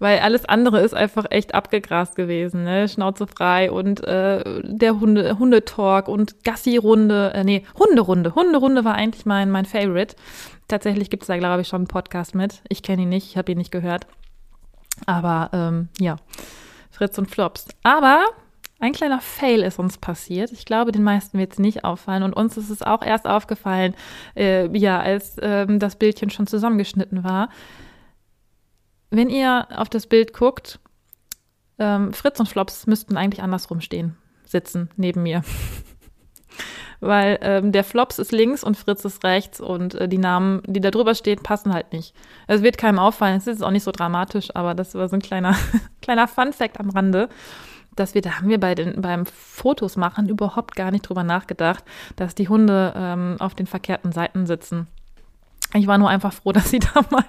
weil 0.00 0.20
alles 0.20 0.46
andere 0.46 0.80
ist 0.80 0.94
einfach 0.94 1.26
echt 1.28 1.54
abgegrast 1.54 2.16
gewesen, 2.16 2.64
ne? 2.64 2.88
Schnauze 2.88 3.26
frei 3.26 3.70
und 3.70 4.02
äh, 4.02 4.62
der 4.64 4.98
Hunde, 4.98 5.38
Hundetalk 5.38 6.08
und 6.08 6.42
Gassi-Runde, 6.42 7.32
äh, 7.34 7.44
nee, 7.44 7.64
Hunderunde. 7.78 8.34
Hunderunde 8.34 8.84
war 8.84 8.94
eigentlich 8.94 9.26
mein, 9.26 9.50
mein 9.50 9.66
Favorite. 9.66 10.16
Tatsächlich 10.68 11.10
gibt 11.10 11.24
es 11.24 11.26
da, 11.26 11.36
glaube 11.36 11.60
ich, 11.60 11.68
schon 11.68 11.82
einen 11.82 11.88
Podcast 11.88 12.34
mit. 12.34 12.62
Ich 12.68 12.82
kenne 12.82 13.02
ihn 13.02 13.10
nicht, 13.10 13.28
ich 13.28 13.36
habe 13.36 13.52
ihn 13.52 13.58
nicht 13.58 13.72
gehört. 13.72 14.06
Aber 15.04 15.50
ähm, 15.52 15.88
ja, 15.98 16.16
Fritz 16.90 17.18
und 17.18 17.30
Flops. 17.30 17.66
Aber 17.82 18.24
ein 18.80 18.92
kleiner 18.92 19.20
Fail 19.20 19.62
ist 19.62 19.78
uns 19.78 19.98
passiert. 19.98 20.52
Ich 20.52 20.64
glaube, 20.64 20.90
den 20.90 21.02
meisten 21.02 21.38
wird 21.38 21.52
es 21.52 21.58
nicht 21.58 21.84
auffallen. 21.84 22.22
Und 22.22 22.32
uns 22.32 22.56
ist 22.56 22.70
es 22.70 22.80
auch 22.80 23.02
erst 23.02 23.26
aufgefallen, 23.26 23.94
äh, 24.34 24.66
ja, 24.76 24.98
als 24.98 25.36
ähm, 25.42 25.78
das 25.78 25.96
Bildchen 25.96 26.30
schon 26.30 26.46
zusammengeschnitten 26.46 27.22
war. 27.22 27.50
Wenn 29.10 29.28
ihr 29.28 29.68
auf 29.76 29.90
das 29.90 30.06
Bild 30.06 30.32
guckt, 30.32 30.80
ähm, 31.78 32.14
Fritz 32.14 32.40
und 32.40 32.48
Flops 32.48 32.86
müssten 32.86 33.18
eigentlich 33.18 33.42
andersrum 33.42 33.82
stehen, 33.82 34.16
sitzen 34.44 34.88
neben 34.96 35.22
mir. 35.22 35.42
Weil 37.00 37.38
ähm, 37.42 37.72
der 37.72 37.84
Flops 37.84 38.18
ist 38.18 38.32
links 38.32 38.64
und 38.64 38.76
Fritz 38.76 39.04
ist 39.04 39.24
rechts 39.24 39.60
und 39.60 39.94
äh, 39.94 40.08
die 40.08 40.18
Namen, 40.18 40.62
die 40.66 40.80
da 40.80 40.90
drüber 40.90 41.14
stehen, 41.14 41.42
passen 41.42 41.72
halt 41.72 41.92
nicht. 41.92 42.14
Es 42.46 42.62
wird 42.62 42.78
keinem 42.78 42.98
auffallen, 42.98 43.36
es 43.36 43.46
ist 43.46 43.62
auch 43.62 43.70
nicht 43.70 43.84
so 43.84 43.92
dramatisch, 43.92 44.54
aber 44.54 44.74
das 44.74 44.94
war 44.94 45.08
so 45.08 45.16
ein 45.16 45.22
kleiner, 45.22 45.56
kleiner 46.02 46.28
Fun-Fact 46.28 46.80
am 46.80 46.90
Rande 46.90 47.28
dass 47.96 48.14
wir, 48.14 48.22
da 48.22 48.38
haben 48.38 48.48
wir 48.48 48.60
bei 48.60 48.74
den, 48.74 49.00
beim 49.00 49.26
Fotos 49.26 49.96
machen 49.96 50.28
überhaupt 50.28 50.76
gar 50.76 50.90
nicht 50.90 51.08
drüber 51.08 51.24
nachgedacht, 51.24 51.84
dass 52.16 52.34
die 52.34 52.48
Hunde 52.48 52.92
ähm, 52.96 53.36
auf 53.38 53.54
den 53.54 53.66
verkehrten 53.66 54.12
Seiten 54.12 54.46
sitzen. 54.46 54.86
Ich 55.74 55.86
war 55.86 55.98
nur 55.98 56.08
einfach 56.08 56.32
froh, 56.32 56.52
dass 56.52 56.70
sie 56.70 56.80
da 56.80 57.02
mal 57.10 57.24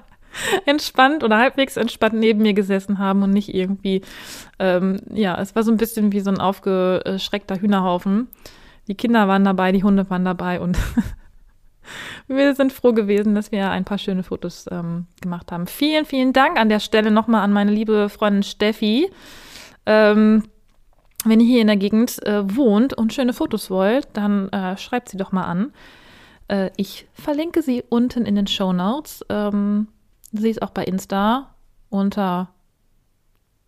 entspannt 0.65 1.23
oder 1.23 1.37
halbwegs 1.37 1.75
entspannt 1.75 2.13
neben 2.13 2.41
mir 2.41 2.53
gesessen 2.53 2.99
haben 2.99 3.21
und 3.23 3.31
nicht 3.31 3.53
irgendwie, 3.53 4.01
ähm, 4.59 5.01
ja, 5.09 5.39
es 5.39 5.55
war 5.55 5.63
so 5.63 5.71
ein 5.71 5.77
bisschen 5.77 6.11
wie 6.13 6.21
so 6.21 6.31
ein 6.31 6.39
aufgeschreckter 6.39 7.59
Hühnerhaufen. 7.59 8.29
Die 8.87 8.95
Kinder 8.95 9.27
waren 9.27 9.43
dabei, 9.43 9.71
die 9.71 9.83
Hunde 9.83 10.09
waren 10.09 10.23
dabei 10.23 10.61
und 10.61 10.77
wir 12.27 12.55
sind 12.55 12.71
froh 12.71 12.93
gewesen, 12.93 13.35
dass 13.35 13.51
wir 13.51 13.69
ein 13.69 13.83
paar 13.83 13.97
schöne 13.97 14.23
Fotos 14.23 14.67
ähm, 14.71 15.07
gemacht 15.21 15.51
haben. 15.51 15.67
Vielen, 15.67 16.05
vielen 16.05 16.33
Dank 16.33 16.57
an 16.57 16.69
der 16.69 16.79
Stelle 16.79 17.11
nochmal 17.11 17.41
an 17.41 17.53
meine 17.53 17.71
liebe 17.71 18.07
Freundin 18.09 18.43
Steffi. 18.43 19.11
Ähm, 19.85 20.43
wenn 21.25 21.39
ihr 21.39 21.47
hier 21.47 21.61
in 21.61 21.67
der 21.67 21.77
Gegend 21.77 22.25
äh, 22.25 22.55
wohnt 22.55 22.93
und 22.93 23.13
schöne 23.13 23.33
Fotos 23.33 23.69
wollt, 23.69 24.07
dann 24.13 24.49
äh, 24.49 24.77
schreibt 24.77 25.09
sie 25.09 25.17
doch 25.17 25.31
mal 25.31 25.43
an. 25.43 25.73
Äh, 26.47 26.71
ich 26.77 27.07
verlinke 27.13 27.61
sie 27.61 27.83
unten 27.89 28.25
in 28.25 28.35
den 28.35 28.47
Show 28.47 28.73
Notes. 28.73 29.25
Ähm, 29.29 29.87
sie 30.31 30.49
ist 30.49 30.61
auch 30.61 30.71
bei 30.71 30.83
Insta 30.83 31.53
unter 31.89 32.49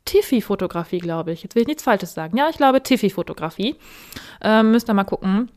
Tiffy-Fotografie, 0.05 0.99
glaube 0.99 1.31
ich. 1.31 1.43
Jetzt 1.43 1.55
will 1.55 1.61
ich 1.61 1.67
nichts 1.67 1.83
Falsches 1.83 2.13
sagen. 2.13 2.37
Ja, 2.37 2.49
ich 2.49 2.57
glaube 2.57 2.81
Tiffy-Fotografie. 2.81 3.75
Ähm, 4.41 4.71
müsst 4.71 4.89
ihr 4.89 4.93
mal 4.93 5.03
gucken. 5.03 5.49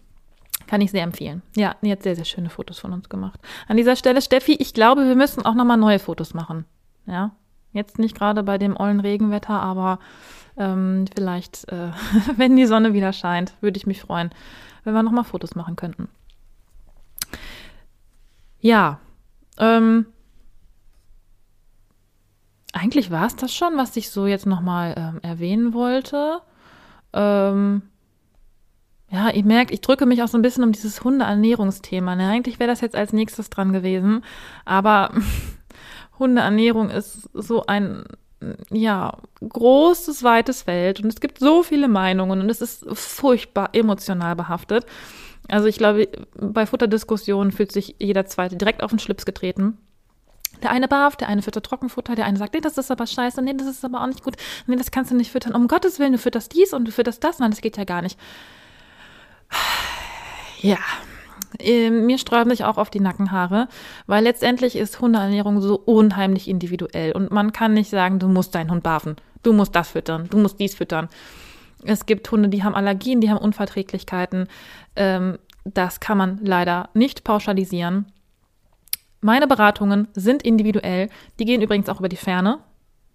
Kann 0.67 0.81
ich 0.81 0.91
sehr 0.91 1.03
empfehlen. 1.03 1.43
Ja, 1.57 1.77
die 1.83 1.93
hat 1.93 2.03
sehr, 2.03 2.17
sehr 2.17 2.25
schöne 2.25 2.51
Fotos 2.51 2.79
von 2.79 2.93
uns 2.93 3.09
gemacht. 3.09 3.41
An 3.69 3.77
dieser 3.77 3.97
Stelle, 3.97 4.21
Steffi, 4.21 4.55
ich 4.55 4.75
glaube, 4.75 5.07
wir 5.07 5.15
müssen 5.15 5.45
auch 5.45 5.55
nochmal 5.55 5.77
neue 5.77 5.99
Fotos 5.99 6.35
machen. 6.35 6.65
Ja, 7.07 7.33
jetzt 7.73 7.99
nicht 7.99 8.17
gerade 8.17 8.43
bei 8.43 8.59
dem 8.59 8.77
ollen 8.77 9.01
Regenwetter, 9.01 9.61
aber 9.61 10.01
ähm, 10.57 11.05
vielleicht, 11.15 11.71
äh, 11.71 11.91
wenn 12.37 12.57
die 12.57 12.67
Sonne 12.67 12.93
wieder 12.93 13.13
scheint, 13.13 13.53
würde 13.61 13.77
ich 13.77 13.87
mich 13.87 14.01
freuen, 14.01 14.31
wenn 14.85 14.95
wir 14.95 15.03
nochmal 15.03 15.25
Fotos 15.25 15.55
machen 15.55 15.77
könnten. 15.77 16.09
Ja, 18.61 18.99
ähm, 19.59 20.07
eigentlich 22.73 23.11
war 23.11 23.27
es 23.27 23.37
das 23.37 23.55
schon, 23.55 23.77
was 23.77 23.97
ich 23.97 24.11
so 24.11 24.27
jetzt 24.27 24.47
nochmal 24.47 24.95
ähm, 24.97 25.21
erwähnen 25.23 25.73
wollte. 25.73 26.41
Ähm, 27.13 27.83
ja, 29.11 29.31
ihr 29.31 29.45
merkt, 29.45 29.71
ich 29.71 29.81
drücke 29.81 30.05
mich 30.05 30.23
auch 30.23 30.29
so 30.29 30.37
ein 30.37 30.43
bisschen 30.43 30.65
um 30.65 30.73
dieses 30.73 31.03
Hundeernährungsthema. 31.03 32.17
Ne? 32.17 32.29
Eigentlich 32.29 32.59
wäre 32.59 32.71
das 32.71 32.81
jetzt 32.81 32.97
als 32.97 33.13
nächstes 33.13 33.51
dran 33.51 33.73
gewesen, 33.73 34.25
aber 34.65 35.11
Hundeernährung 36.19 36.91
ist 36.91 37.31
so 37.33 37.65
ein 37.67 38.05
ja, 38.71 39.17
großes, 39.41 40.23
weites 40.23 40.63
Feld 40.63 41.01
und 41.01 41.07
es 41.07 41.21
gibt 41.21 41.39
so 41.39 41.63
viele 41.63 41.89
Meinungen 41.89 42.41
und 42.41 42.51
es 42.51 42.61
ist 42.61 42.85
furchtbar 42.93 43.71
emotional 43.73 44.37
behaftet. 44.37 44.85
Also 45.49 45.69
ich 45.69 45.79
glaube, 45.79 46.09
bei 46.35 46.67
Futterdiskussionen 46.67 47.53
fühlt 47.53 47.73
sich 47.73 47.97
jeder 47.99 48.27
Zweite 48.27 48.57
direkt 48.57 48.83
auf 48.83 48.91
den 48.91 48.99
Schlips 48.99 49.25
getreten. 49.25 49.79
Der 50.63 50.71
eine 50.71 50.89
barf, 50.89 51.17
der 51.17 51.29
eine 51.29 51.43
füttert 51.43 51.67
Trockenfutter, 51.67 52.15
der 52.15 52.25
eine 52.25 52.39
sagt, 52.39 52.55
nee, 52.55 52.61
das 52.61 52.79
ist 52.79 52.91
aber 52.91 53.07
scheiße, 53.07 53.43
nee, 53.43 53.55
das 53.55 53.67
ist 53.67 53.85
aber 53.85 54.03
auch 54.03 54.07
nicht 54.07 54.23
gut, 54.23 54.37
nee, 54.67 54.77
das 54.77 54.91
kannst 54.91 55.11
du 55.11 55.15
nicht 55.15 55.31
füttern. 55.31 55.55
Um 55.55 55.69
Gottes 55.69 55.99
Willen, 55.99 56.13
du 56.13 56.19
fütterst 56.19 56.55
dies 56.55 56.73
und 56.73 56.87
du 56.87 56.93
fütterst 56.93 57.23
das, 57.23 57.39
nein, 57.39 57.51
das 57.51 57.61
geht 57.61 57.77
ja 57.77 57.85
gar 57.85 58.03
nicht. 58.03 58.19
Ja, 60.61 60.79
mir 61.61 62.19
sträuben 62.19 62.51
sich 62.51 62.65
auch 62.65 62.79
auf 62.79 62.91
die 62.91 63.01
Nackenhaare, 63.01 63.69
weil 64.07 64.25
letztendlich 64.25 64.77
ist 64.77 65.01
Hundeernährung 65.01 65.61
so 65.61 65.79
unheimlich 65.79 66.49
individuell 66.49 67.13
und 67.13 67.31
man 67.31 67.53
kann 67.53 67.75
nicht 67.75 67.91
sagen, 67.91 68.19
du 68.19 68.29
musst 68.29 68.55
deinen 68.55 68.71
Hund 68.71 68.83
barfen, 68.83 69.17
du 69.43 69.53
musst 69.53 69.75
das 69.75 69.91
füttern, 69.91 70.29
du 70.31 70.39
musst 70.39 70.61
dies 70.61 70.75
füttern. 70.75 71.09
Es 71.85 72.07
gibt 72.07 72.31
Hunde, 72.31 72.49
die 72.49 72.65
haben 72.65 72.75
Allergien, 72.75 73.21
die 73.21 73.31
haben 73.31 73.39
Unverträglichkeiten. 73.39 74.49
Ähm, 74.97 75.39
das 75.65 76.01
kann 76.01 76.19
man 76.19 76.39
leider 76.43 76.89
nicht 76.95 77.25
pauschalisieren. 77.25 78.07
Meine 79.21 79.47
Beratungen 79.47 80.09
sind 80.15 80.43
individuell. 80.43 81.09
Die 81.39 81.45
gehen 81.45 81.63
übrigens 81.63 81.89
auch 81.89 81.99
über 81.99 82.09
die 82.09 82.17
Ferne. 82.17 82.61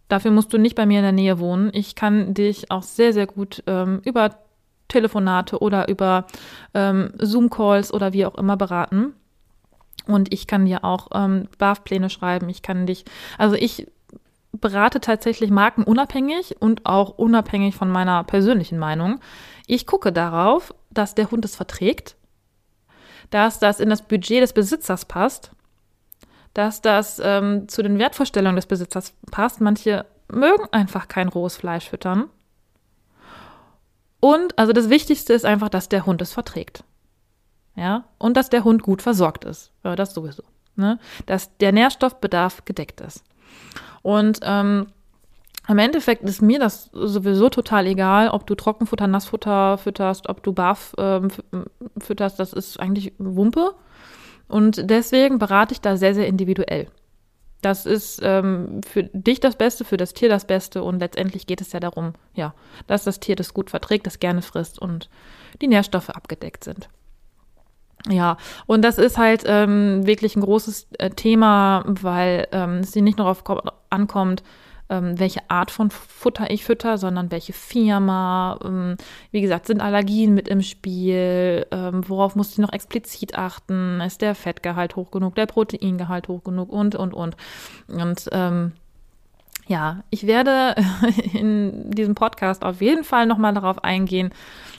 Dafür 0.07 0.31
musst 0.31 0.51
du 0.51 0.57
nicht 0.57 0.75
bei 0.75 0.85
mir 0.85 0.99
in 0.99 1.03
der 1.03 1.11
Nähe 1.13 1.39
wohnen. 1.39 1.69
Ich 1.73 1.95
kann 1.95 2.33
dich 2.33 2.69
auch 2.69 2.83
sehr, 2.83 3.13
sehr 3.13 3.27
gut 3.27 3.63
ähm, 3.67 4.01
über 4.03 4.35
Telefonate 4.91 5.59
oder 5.59 5.87
über 5.87 6.25
ähm, 6.73 7.13
Zoom-Calls 7.17 7.93
oder 7.93 8.13
wie 8.13 8.25
auch 8.25 8.35
immer 8.35 8.57
beraten. 8.57 9.13
Und 10.05 10.33
ich 10.33 10.47
kann 10.47 10.65
dir 10.65 10.83
auch 10.83 11.07
ähm, 11.13 11.47
BAF-Pläne 11.57 12.09
schreiben. 12.09 12.49
Ich 12.49 12.61
kann 12.61 12.85
dich, 12.85 13.05
also 13.37 13.55
ich 13.55 13.87
berate 14.51 14.99
tatsächlich 14.99 15.49
Marken 15.49 15.83
unabhängig 15.83 16.57
und 16.59 16.85
auch 16.85 17.17
unabhängig 17.17 17.75
von 17.75 17.89
meiner 17.89 18.23
persönlichen 18.23 18.77
Meinung. 18.77 19.19
Ich 19.67 19.87
gucke 19.87 20.11
darauf, 20.11 20.73
dass 20.89 21.15
der 21.15 21.31
Hund 21.31 21.45
es 21.45 21.55
verträgt, 21.55 22.15
dass 23.29 23.59
das 23.59 23.79
in 23.79 23.89
das 23.89 24.01
Budget 24.01 24.41
des 24.41 24.53
Besitzers 24.53 25.05
passt, 25.05 25.51
dass 26.53 26.81
das 26.81 27.21
ähm, 27.23 27.69
zu 27.69 27.81
den 27.81 27.97
Wertvorstellungen 27.97 28.57
des 28.57 28.65
Besitzers 28.65 29.13
passt. 29.31 29.61
Manche 29.61 30.05
mögen 30.27 30.67
einfach 30.71 31.07
kein 31.07 31.29
rohes 31.29 31.55
Fleisch 31.55 31.89
füttern. 31.89 32.25
Und 34.21 34.57
also 34.57 34.71
das 34.71 34.89
Wichtigste 34.89 35.33
ist 35.33 35.45
einfach, 35.45 35.67
dass 35.67 35.89
der 35.89 36.05
Hund 36.05 36.21
es 36.21 36.31
verträgt. 36.31 36.85
Ja, 37.75 38.05
und 38.17 38.37
dass 38.37 38.49
der 38.49 38.63
Hund 38.63 38.83
gut 38.83 39.01
versorgt 39.01 39.43
ist. 39.43 39.71
Ja, 39.83 39.95
das 39.95 40.13
sowieso. 40.13 40.43
Ne? 40.75 40.99
Dass 41.25 41.57
der 41.57 41.71
Nährstoffbedarf 41.71 42.63
gedeckt 42.63 43.01
ist. 43.01 43.23
Und 44.03 44.39
ähm, 44.43 44.87
im 45.67 45.77
Endeffekt 45.79 46.23
ist 46.23 46.41
mir 46.41 46.59
das 46.59 46.89
sowieso 46.91 47.49
total 47.49 47.87
egal, 47.87 48.29
ob 48.29 48.45
du 48.45 48.55
Trockenfutter, 48.55 49.07
Nassfutter 49.07 49.77
fütterst, 49.77 50.27
ob 50.27 50.43
du 50.43 50.53
Barf 50.53 50.93
ähm, 50.97 51.29
fütterst, 51.97 52.39
das 52.39 52.53
ist 52.53 52.79
eigentlich 52.79 53.13
Wumpe. 53.17 53.73
Und 54.47 54.89
deswegen 54.89 55.39
berate 55.39 55.73
ich 55.73 55.81
da 55.81 55.97
sehr, 55.97 56.13
sehr 56.13 56.27
individuell. 56.27 56.87
Das 57.61 57.85
ist 57.85 58.19
ähm, 58.23 58.81
für 58.83 59.03
dich 59.03 59.39
das 59.39 59.55
Beste, 59.55 59.85
für 59.85 59.97
das 59.97 60.13
Tier 60.13 60.29
das 60.29 60.45
Beste 60.45 60.83
und 60.83 60.99
letztendlich 60.99 61.45
geht 61.45 61.61
es 61.61 61.71
ja 61.71 61.79
darum, 61.79 62.13
ja, 62.33 62.53
dass 62.87 63.03
das 63.03 63.19
Tier 63.19 63.35
das 63.35 63.53
gut 63.53 63.69
verträgt, 63.69 64.07
das 64.07 64.19
gerne 64.19 64.41
frisst 64.41 64.79
und 64.79 65.09
die 65.61 65.67
Nährstoffe 65.67 66.09
abgedeckt 66.09 66.63
sind. 66.63 66.89
Ja, 68.09 68.37
und 68.65 68.81
das 68.81 68.97
ist 68.97 69.19
halt 69.19 69.43
ähm, 69.45 70.07
wirklich 70.07 70.35
ein 70.35 70.41
großes 70.41 70.87
äh, 70.97 71.11
Thema, 71.11 71.83
weil 71.85 72.47
ähm, 72.51 72.77
es 72.77 72.95
nicht 72.95 73.19
nur 73.19 73.31
darauf 73.31 73.43
ankommt, 73.91 74.41
ähm, 74.91 75.17
welche 75.17 75.49
Art 75.49 75.71
von 75.71 75.89
Futter 75.89 76.51
ich 76.51 76.65
fütter, 76.65 76.97
sondern 76.97 77.31
welche 77.31 77.53
Firma. 77.53 78.59
Ähm, 78.63 78.97
wie 79.31 79.41
gesagt, 79.41 79.65
sind 79.65 79.81
Allergien 79.81 80.33
mit 80.33 80.49
im 80.49 80.61
Spiel? 80.61 81.65
Ähm, 81.71 82.07
worauf 82.07 82.35
muss 82.35 82.51
ich 82.51 82.57
noch 82.57 82.73
explizit 82.73 83.35
achten? 83.35 84.01
Ist 84.01 84.21
der 84.21 84.35
Fettgehalt 84.35 84.97
hoch 84.97 85.09
genug, 85.09 85.35
der 85.35 85.45
Proteingehalt 85.45 86.27
hoch 86.27 86.43
genug 86.43 86.69
und, 86.69 86.95
und, 86.95 87.13
und. 87.13 87.37
Und 87.87 88.29
ähm, 88.33 88.73
ja, 89.67 90.03
ich 90.09 90.27
werde 90.27 90.75
in 91.33 91.89
diesem 91.91 92.13
Podcast 92.13 92.63
auf 92.63 92.81
jeden 92.81 93.05
Fall 93.05 93.25
nochmal 93.25 93.53
darauf 93.53 93.85
eingehen, 93.85 94.33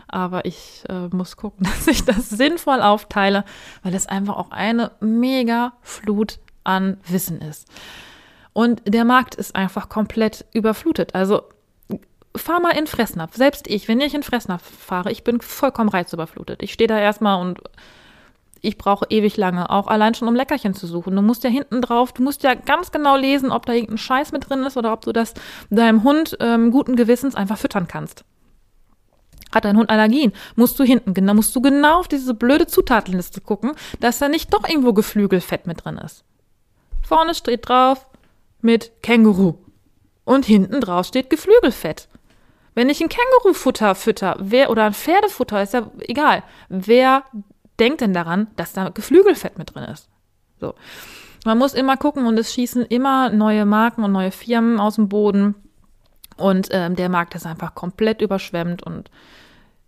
aber 0.08 0.44
ich 0.44 0.84
äh, 0.90 1.08
muss 1.08 1.38
gucken, 1.38 1.66
dass 1.70 1.86
ich 1.86 2.04
das 2.04 2.28
sinnvoll 2.28 2.82
aufteile, 2.82 3.46
weil 3.82 3.94
es 3.94 4.06
einfach 4.06 4.36
auch 4.36 4.50
eine 4.50 4.90
mega 5.00 5.72
Flut 5.80 6.38
an 6.64 6.98
Wissen 7.08 7.40
ist. 7.40 7.66
Und 8.52 8.82
der 8.86 9.04
Markt 9.04 9.34
ist 9.34 9.56
einfach 9.56 9.88
komplett 9.88 10.44
überflutet. 10.52 11.14
Also 11.14 11.42
fahr 12.36 12.60
mal 12.60 12.76
in 12.76 12.86
Fressnapf. 12.86 13.36
Selbst 13.36 13.68
ich, 13.68 13.88
wenn 13.88 14.00
ich 14.00 14.14
in 14.14 14.22
Fressnapf 14.22 14.62
fahre, 14.62 15.10
ich 15.10 15.24
bin 15.24 15.40
vollkommen 15.40 15.88
reizüberflutet. 15.88 16.62
Ich 16.62 16.72
stehe 16.72 16.88
da 16.88 16.98
erstmal 16.98 17.40
und 17.40 17.60
ich 18.62 18.78
brauche 18.78 19.06
ewig 19.10 19.36
lange, 19.36 19.70
auch 19.70 19.88
allein 19.88 20.14
schon 20.14 20.28
um 20.28 20.36
Leckerchen 20.36 20.74
zu 20.74 20.86
suchen. 20.86 21.16
Du 21.16 21.22
musst 21.22 21.42
ja 21.44 21.50
hinten 21.50 21.82
drauf, 21.82 22.12
du 22.12 22.22
musst 22.22 22.44
ja 22.44 22.54
ganz 22.54 22.92
genau 22.92 23.16
lesen, 23.16 23.50
ob 23.50 23.66
da 23.66 23.72
irgendein 23.72 23.98
Scheiß 23.98 24.32
mit 24.32 24.48
drin 24.48 24.62
ist 24.62 24.76
oder 24.76 24.92
ob 24.92 25.00
du 25.02 25.12
das 25.12 25.34
deinem 25.70 26.04
Hund 26.04 26.36
ähm, 26.40 26.70
guten 26.70 26.94
Gewissens 26.94 27.34
einfach 27.34 27.58
füttern 27.58 27.88
kannst. 27.88 28.24
Hat 29.52 29.64
dein 29.64 29.76
Hund 29.76 29.90
Allergien? 29.90 30.32
Musst 30.54 30.78
du 30.78 30.84
hinten, 30.84 31.12
genau, 31.12 31.34
musst 31.34 31.54
du 31.54 31.60
genau 31.60 31.98
auf 31.98 32.08
diese 32.08 32.34
blöde 32.34 32.66
Zutatenliste 32.66 33.40
gucken, 33.40 33.72
dass 34.00 34.18
da 34.18 34.28
nicht 34.28 34.54
doch 34.54 34.66
irgendwo 34.66 34.92
Geflügelfett 34.92 35.66
mit 35.66 35.84
drin 35.84 35.98
ist. 35.98 36.24
Vorne 37.02 37.34
steht 37.34 37.68
drauf, 37.68 38.06
mit 38.62 38.92
Känguru. 39.02 39.54
Und 40.24 40.46
hinten 40.46 40.80
drauf 40.80 41.06
steht 41.06 41.30
Geflügelfett. 41.30 42.08
Wenn 42.74 42.88
ich 42.88 43.02
ein 43.02 43.08
Kängurufutter 43.08 43.94
fütter, 43.94 44.36
wer 44.38 44.70
oder 44.70 44.84
ein 44.84 44.94
Pferdefutter, 44.94 45.62
ist 45.62 45.74
ja 45.74 45.90
egal. 46.00 46.42
Wer 46.68 47.24
denkt 47.78 48.00
denn 48.00 48.14
daran, 48.14 48.48
dass 48.56 48.72
da 48.72 48.88
Geflügelfett 48.88 49.58
mit 49.58 49.74
drin 49.74 49.84
ist? 49.84 50.08
So. 50.60 50.74
Man 51.44 51.58
muss 51.58 51.74
immer 51.74 51.96
gucken 51.96 52.26
und 52.26 52.38
es 52.38 52.54
schießen 52.54 52.86
immer 52.86 53.30
neue 53.30 53.66
Marken 53.66 54.04
und 54.04 54.12
neue 54.12 54.30
Firmen 54.30 54.78
aus 54.78 54.94
dem 54.94 55.08
Boden. 55.08 55.56
Und 56.36 56.68
ähm, 56.70 56.96
der 56.96 57.08
Markt 57.08 57.34
ist 57.34 57.46
einfach 57.46 57.74
komplett 57.74 58.22
überschwemmt. 58.22 58.82
Und 58.82 59.10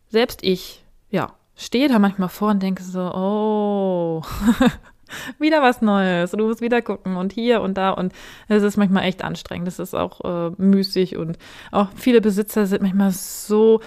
selbst 0.09 0.43
ich, 0.43 0.85
ja, 1.11 1.33
stehe 1.57 1.89
da 1.89 1.99
manchmal 1.99 2.29
vor 2.29 2.51
und 2.51 2.63
denke 2.63 2.83
so, 2.83 3.01
oh, 3.01 4.23
wieder 5.39 5.63
was 5.63 5.83
Neues. 5.83 6.33
Du 6.33 6.47
musst 6.47 6.61
wieder 6.61 6.83
gucken 6.83 7.17
und 7.17 7.33
hier 7.33 7.61
und 7.61 7.75
da. 7.75 7.91
Und 7.91 8.13
es 8.49 8.63
ist 8.63 8.77
manchmal 8.77 9.05
echt 9.05 9.23
anstrengend. 9.23 9.69
Es 9.69 9.79
ist 9.79 9.95
auch 9.95 10.21
äh, 10.25 10.53
müßig 10.57 11.17
und 11.17 11.39
auch 11.71 11.89
viele 11.97 12.21
Besitzer 12.21 12.67
sind 12.67 12.83
manchmal 12.83 13.11
so. 13.11 13.81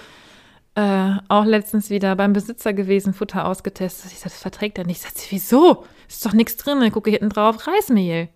Äh, 0.74 1.16
auch 1.28 1.44
letztens 1.44 1.90
wieder 1.90 2.14
beim 2.14 2.32
Besitzer 2.32 2.72
gewesen, 2.72 3.12
Futter 3.12 3.46
ausgetestet. 3.46 4.12
Ich 4.12 4.18
sagte, 4.18 4.34
das 4.34 4.42
verträgt 4.42 4.78
er 4.78 4.86
nicht. 4.86 4.98
Ich 4.98 5.02
sagte, 5.02 5.22
wieso? 5.30 5.84
Ist 6.08 6.24
doch 6.24 6.32
nichts 6.32 6.56
drin. 6.56 6.80
Ich 6.82 6.92
gucke 6.92 7.10
hinten 7.10 7.30
drauf, 7.30 7.66
Reismehl. 7.66 8.28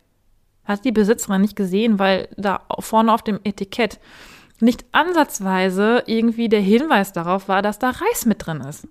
Hat 0.65 0.85
die 0.85 0.91
Besitzerin 0.93 1.41
nicht 1.41 1.55
gesehen, 1.55 1.99
weil 2.01 2.29
da 2.37 2.63
vorne 2.81 3.13
auf 3.13 3.23
dem 3.23 3.39
Etikett 3.45 4.01
nicht 4.59 4.85
ansatzweise 4.93 6.05
irgendwie 6.07 6.49
der 6.49 6.61
Hinweis 6.61 7.13
darauf 7.13 7.49
war, 7.49 7.63
dass 7.63 7.79
da 7.79 7.91
Reis 7.91 8.27
mit 8.27 8.47
drin 8.47 8.61
ist. 8.61 8.87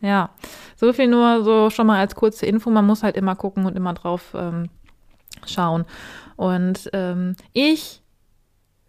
Ja, 0.00 0.30
so 0.76 0.92
viel 0.92 1.08
nur 1.08 1.42
so 1.42 1.70
schon 1.70 1.86
mal 1.86 1.98
als 1.98 2.14
kurze 2.14 2.46
Info. 2.46 2.70
Man 2.70 2.86
muss 2.86 3.02
halt 3.02 3.16
immer 3.16 3.34
gucken 3.34 3.66
und 3.66 3.76
immer 3.76 3.94
drauf 3.94 4.34
ähm, 4.34 4.68
schauen. 5.46 5.84
Und 6.36 6.88
ähm, 6.92 7.34
ich 7.52 8.02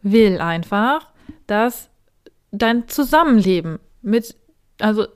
will 0.01 0.39
einfach, 0.39 1.11
dass 1.47 1.89
dein 2.51 2.87
Zusammenleben 2.87 3.79
mit, 4.01 4.35
also 4.79 5.07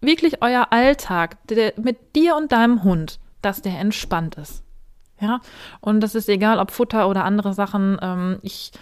wirklich 0.00 0.42
euer 0.42 0.68
Alltag 0.70 1.36
der, 1.48 1.74
mit 1.76 2.16
dir 2.16 2.36
und 2.36 2.52
deinem 2.52 2.82
Hund, 2.82 3.18
dass 3.42 3.62
der 3.62 3.78
entspannt 3.78 4.36
ist. 4.36 4.62
Ja, 5.20 5.40
und 5.80 6.00
das 6.00 6.14
ist 6.14 6.28
egal, 6.28 6.58
ob 6.58 6.70
Futter 6.70 7.08
oder 7.08 7.24
andere 7.24 7.54
Sachen. 7.54 7.98
Ähm, 8.02 8.38
ich 8.42 8.72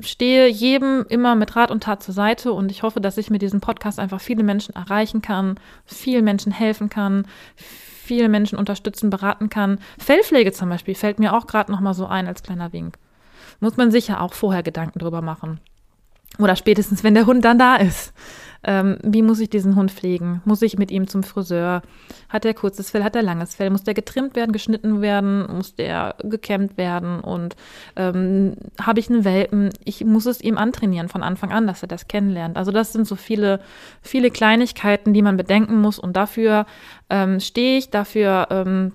stehe 0.00 0.48
jedem 0.48 1.04
immer 1.08 1.34
mit 1.34 1.54
Rat 1.56 1.70
und 1.70 1.82
Tat 1.82 2.02
zur 2.02 2.14
Seite 2.14 2.52
und 2.52 2.70
ich 2.70 2.82
hoffe, 2.82 3.00
dass 3.00 3.18
ich 3.18 3.30
mit 3.30 3.42
diesem 3.42 3.60
Podcast 3.60 3.98
einfach 3.98 4.20
viele 4.20 4.42
Menschen 4.42 4.74
erreichen 4.74 5.22
kann, 5.22 5.58
vielen 5.84 6.24
Menschen 6.24 6.52
helfen 6.52 6.88
kann, 6.88 7.26
viele 7.56 8.28
Menschen 8.28 8.58
unterstützen, 8.58 9.10
beraten 9.10 9.48
kann. 9.48 9.78
Fellpflege 9.98 10.52
zum 10.52 10.68
Beispiel 10.68 10.94
fällt 10.94 11.18
mir 11.18 11.34
auch 11.34 11.46
gerade 11.46 11.72
nochmal 11.72 11.94
so 11.94 12.06
ein 12.06 12.26
als 12.26 12.42
kleiner 12.42 12.72
Wink. 12.72 12.98
Muss 13.60 13.76
man 13.76 13.90
sicher 13.90 14.20
auch 14.20 14.34
vorher 14.34 14.62
Gedanken 14.62 14.98
drüber 14.98 15.22
machen. 15.22 15.60
Oder 16.38 16.56
spätestens, 16.56 17.04
wenn 17.04 17.14
der 17.14 17.26
Hund 17.26 17.44
dann 17.44 17.58
da 17.58 17.76
ist. 17.76 18.12
Ähm, 18.66 18.96
wie 19.02 19.22
muss 19.22 19.40
ich 19.40 19.50
diesen 19.50 19.76
Hund 19.76 19.90
pflegen? 19.90 20.40
Muss 20.44 20.62
ich 20.62 20.78
mit 20.78 20.90
ihm 20.90 21.06
zum 21.06 21.22
Friseur? 21.22 21.82
Hat 22.30 22.44
er 22.44 22.54
kurzes 22.54 22.90
Fell? 22.90 23.04
Hat 23.04 23.14
er 23.14 23.22
langes 23.22 23.54
Fell? 23.54 23.68
Muss 23.70 23.84
der 23.84 23.94
getrimmt 23.94 24.34
werden, 24.36 24.52
geschnitten 24.52 25.02
werden? 25.02 25.46
Muss 25.54 25.74
der 25.74 26.16
gekämmt 26.22 26.78
werden? 26.78 27.20
Und 27.20 27.56
ähm, 27.96 28.56
habe 28.80 29.00
ich 29.00 29.10
einen 29.10 29.24
Welpen? 29.24 29.70
Ich 29.84 30.04
muss 30.04 30.24
es 30.26 30.40
ihm 30.40 30.56
antrainieren 30.56 31.08
von 31.08 31.22
Anfang 31.22 31.52
an, 31.52 31.66
dass 31.66 31.82
er 31.82 31.88
das 31.88 32.08
kennenlernt. 32.08 32.56
Also 32.56 32.72
das 32.72 32.92
sind 32.92 33.06
so 33.06 33.16
viele, 33.16 33.60
viele 34.00 34.30
Kleinigkeiten, 34.30 35.12
die 35.12 35.22
man 35.22 35.36
bedenken 35.36 35.80
muss. 35.80 35.98
Und 35.98 36.16
dafür 36.16 36.64
ähm, 37.10 37.40
stehe 37.40 37.76
ich, 37.76 37.90
dafür, 37.90 38.48
ähm, 38.50 38.92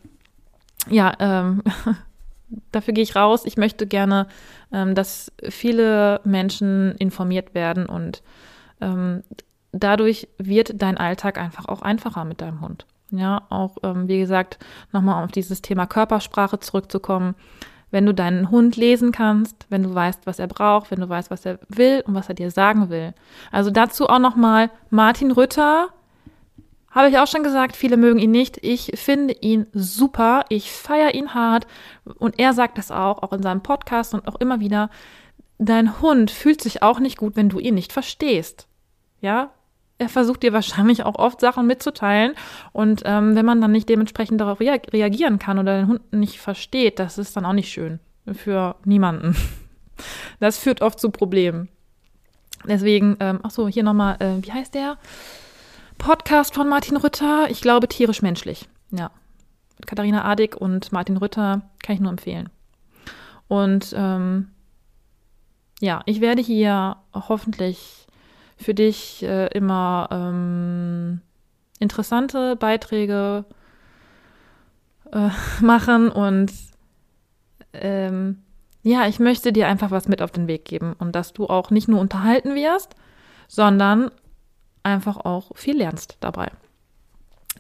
ja, 0.90 1.14
ähm, 1.20 1.62
dafür 2.72 2.96
gehe 2.96 3.04
ich 3.04 3.16
raus. 3.16 3.46
Ich 3.46 3.58
möchte 3.58 3.86
gerne, 3.86 4.28
ähm, 4.74 4.96
dass 4.96 5.32
viele 5.48 6.22
Menschen 6.24 6.96
informiert 6.98 7.54
werden 7.54 7.86
und 7.86 8.24
ähm, 8.82 9.24
dadurch 9.72 10.28
wird 10.38 10.82
dein 10.82 10.98
Alltag 10.98 11.38
einfach 11.38 11.68
auch 11.68 11.82
einfacher 11.82 12.26
mit 12.26 12.42
deinem 12.42 12.62
Hund. 12.62 12.86
Ja, 13.12 13.44
auch 13.50 13.78
ähm, 13.84 14.08
wie 14.08 14.20
gesagt, 14.20 14.60
nochmal 14.92 15.24
auf 15.24 15.32
dieses 15.32 15.62
Thema 15.62 15.88
Körpersprache 15.88 16.60
zurückzukommen. 16.60 17.36
Wenn 17.92 18.06
du 18.06 18.14
deinen 18.14 18.52
Hund 18.52 18.76
lesen 18.78 19.12
kannst, 19.12 19.66
wenn 19.70 19.82
du 19.82 19.96
weißt, 19.96 20.28
was 20.28 20.38
er 20.38 20.46
braucht, 20.46 20.92
wenn 20.92 21.00
du 21.00 21.10
weißt, 21.10 21.32
was 21.32 21.44
er 21.46 21.60
will 21.70 22.04
und 22.06 22.14
was 22.14 22.30
er 22.30 22.36
dir 22.36 22.52
sagen 22.52 22.90
will. 22.90 23.16
Also 23.52 23.72
dazu 23.72 24.08
auch 24.08 24.20
nochmal 24.20 24.70
Martin 24.92 25.32
Rütter, 25.32 25.90
habe 26.92 27.10
ich 27.10 27.18
auch 27.18 27.28
schon 27.28 27.44
gesagt, 27.44 27.76
viele 27.76 27.98
mögen 27.98 28.20
ihn 28.20 28.32
nicht. 28.32 28.60
Ich 28.64 28.92
finde 28.96 29.36
ihn 29.42 29.68
super. 29.74 30.46
Ich 30.50 30.72
feiere 30.72 31.14
ihn 31.14 31.34
hart. 31.34 31.68
Und 32.18 32.40
er 32.40 32.54
sagt 32.54 32.78
das 32.78 32.92
auch, 32.92 33.22
auch 33.22 33.34
in 33.34 33.44
seinem 33.44 33.62
Podcast 33.62 34.14
und 34.14 34.28
auch 34.28 34.36
immer 34.36 34.60
wieder. 34.60 34.90
Dein 35.60 36.02
Hund 36.02 36.32
fühlt 36.32 36.62
sich 36.62 36.82
auch 36.82 37.00
nicht 37.00 37.18
gut, 37.18 37.36
wenn 37.36 37.50
du 37.50 37.60
ihn 37.60 37.76
nicht 37.76 37.94
verstehst. 37.94 38.68
Ja, 39.22 39.52
er 40.00 40.10
versucht 40.10 40.44
dir 40.44 40.54
wahrscheinlich 40.54 41.04
auch 41.04 41.16
oft 41.16 41.42
Sachen 41.42 41.68
mitzuteilen. 41.68 42.34
Und 42.72 43.04
ähm, 43.06 43.36
wenn 43.36 43.46
man 43.46 43.62
dann 43.62 43.72
nicht 43.72 43.90
dementsprechend 43.90 44.42
darauf 44.42 44.60
rea 44.60 44.80
reagieren 44.92 45.38
kann 45.38 45.60
oder 45.60 45.78
den 45.78 45.88
Hund 45.88 46.14
nicht 46.14 46.40
versteht, 46.40 47.00
das 47.00 47.18
ist 47.18 47.36
dann 47.36 47.46
auch 47.46 47.54
nicht 47.54 47.72
schön 47.72 48.00
für 48.34 48.76
niemanden. 48.86 49.36
Das 50.40 50.58
führt 50.58 50.82
oft 50.82 50.98
zu 50.98 51.12
Problemen. 51.12 51.68
Deswegen, 52.66 53.18
ähm, 53.20 53.42
ach 53.44 53.52
so, 53.52 53.68
hier 53.68 53.84
nochmal, 53.84 54.16
äh, 54.22 54.42
wie 54.42 54.54
heißt 54.54 54.74
der? 54.74 54.98
Podcast 55.98 56.56
von 56.56 56.70
Martin 56.70 56.96
Rütter. 56.96 57.48
Ich 57.50 57.60
glaube, 57.60 57.90
tierisch 57.90 58.22
menschlich. 58.22 58.70
Ja. 58.92 59.12
Katharina 59.86 60.24
Adig 60.24 60.56
und 60.56 60.94
Martin 60.94 61.18
Rütter 61.18 61.64
kann 61.84 61.96
ich 61.96 62.00
nur 62.00 62.12
empfehlen. 62.12 62.48
Und 63.50 63.94
ähm, 63.94 64.52
ja, 65.82 66.02
ich 66.06 66.22
werde 66.22 66.42
hier 66.42 66.96
hoffentlich 67.14 68.08
für 68.60 68.74
dich 68.74 69.24
äh, 69.24 69.48
immer 69.48 70.10
ähm, 70.12 71.22
interessante 71.80 72.56
Beiträge 72.56 73.46
äh, 75.12 75.30
machen 75.62 76.10
und 76.10 76.52
ähm, 77.74 78.44
ja, 78.82 79.08
ich 79.08 79.20
möchte 79.20 79.52
dir 79.52 79.68
einfach 79.68 79.92
was 79.92 80.08
mit 80.08 80.22
auf 80.22 80.32
den 80.32 80.48
Weg 80.48 80.66
geben 80.66 80.94
und 81.00 81.16
dass 81.16 81.34
du 81.34 81.48
auch 81.48 81.70
nicht 81.70 81.88
nur 81.88 82.00
unterhalten 82.00 82.56
wirst, 82.56 82.96
sondern 83.48 84.12
einfach 84.84 85.18
auch 85.18 85.56
viel 85.56 85.78
lernst 85.78 86.18
dabei. 86.20 86.52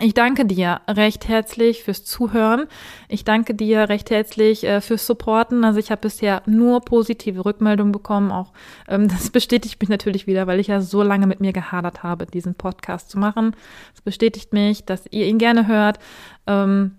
Ich 0.01 0.13
danke 0.13 0.45
dir 0.45 0.79
recht 0.87 1.27
herzlich 1.27 1.83
fürs 1.83 2.05
Zuhören. 2.05 2.67
Ich 3.09 3.25
danke 3.25 3.53
dir 3.53 3.89
recht 3.89 4.09
herzlich 4.09 4.63
äh, 4.63 4.79
fürs 4.79 5.05
Supporten. 5.05 5.65
Also 5.65 5.77
ich 5.77 5.91
habe 5.91 5.99
bisher 5.99 6.41
nur 6.45 6.79
positive 6.79 7.43
Rückmeldungen 7.43 7.91
bekommen. 7.91 8.31
Auch 8.31 8.53
ähm, 8.87 9.09
das 9.09 9.29
bestätigt 9.31 9.81
mich 9.81 9.89
natürlich 9.89 10.25
wieder, 10.25 10.47
weil 10.47 10.61
ich 10.61 10.67
ja 10.67 10.79
so 10.79 11.03
lange 11.03 11.27
mit 11.27 11.41
mir 11.41 11.51
gehadert 11.51 12.01
habe, 12.01 12.27
diesen 12.27 12.55
Podcast 12.55 13.09
zu 13.09 13.19
machen. 13.19 13.53
Es 13.93 14.01
bestätigt 14.01 14.53
mich, 14.53 14.85
dass 14.85 15.05
ihr 15.11 15.25
ihn 15.25 15.37
gerne 15.37 15.67
hört. 15.67 15.99
Ähm, 16.47 16.95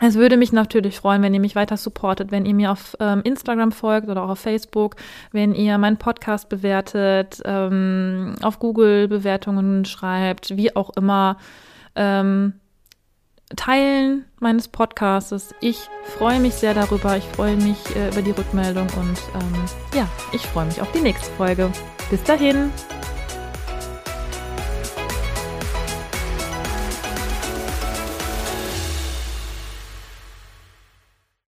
es 0.00 0.14
würde 0.14 0.38
mich 0.38 0.52
natürlich 0.52 0.96
freuen, 0.96 1.20
wenn 1.20 1.34
ihr 1.34 1.40
mich 1.40 1.54
weiter 1.54 1.76
supportet, 1.76 2.32
wenn 2.32 2.46
ihr 2.46 2.54
mir 2.54 2.72
auf 2.72 2.96
ähm, 2.98 3.20
Instagram 3.24 3.72
folgt 3.72 4.08
oder 4.08 4.22
auch 4.22 4.30
auf 4.30 4.40
Facebook, 4.40 4.96
wenn 5.32 5.54
ihr 5.54 5.76
meinen 5.76 5.98
Podcast 5.98 6.48
bewertet, 6.48 7.42
ähm, 7.44 8.36
auf 8.40 8.58
Google 8.58 9.06
Bewertungen 9.08 9.84
schreibt, 9.84 10.56
wie 10.56 10.74
auch 10.74 10.96
immer 10.96 11.36
ähm, 11.96 12.54
Teilen 13.56 14.24
meines 14.40 14.68
Podcasts. 14.68 15.54
Ich 15.60 15.88
freue 16.16 16.40
mich 16.40 16.54
sehr 16.54 16.74
darüber. 16.74 17.16
Ich 17.16 17.24
freue 17.24 17.56
mich 17.56 17.78
äh, 17.96 18.08
über 18.08 18.22
die 18.22 18.30
Rückmeldung 18.30 18.86
und 18.96 19.18
ähm, 19.34 19.64
ja, 19.94 20.08
ich 20.32 20.42
freue 20.42 20.66
mich 20.66 20.80
auf 20.80 20.90
die 20.92 21.00
nächste 21.00 21.30
Folge. 21.32 21.70
Bis 22.10 22.22
dahin. 22.24 22.70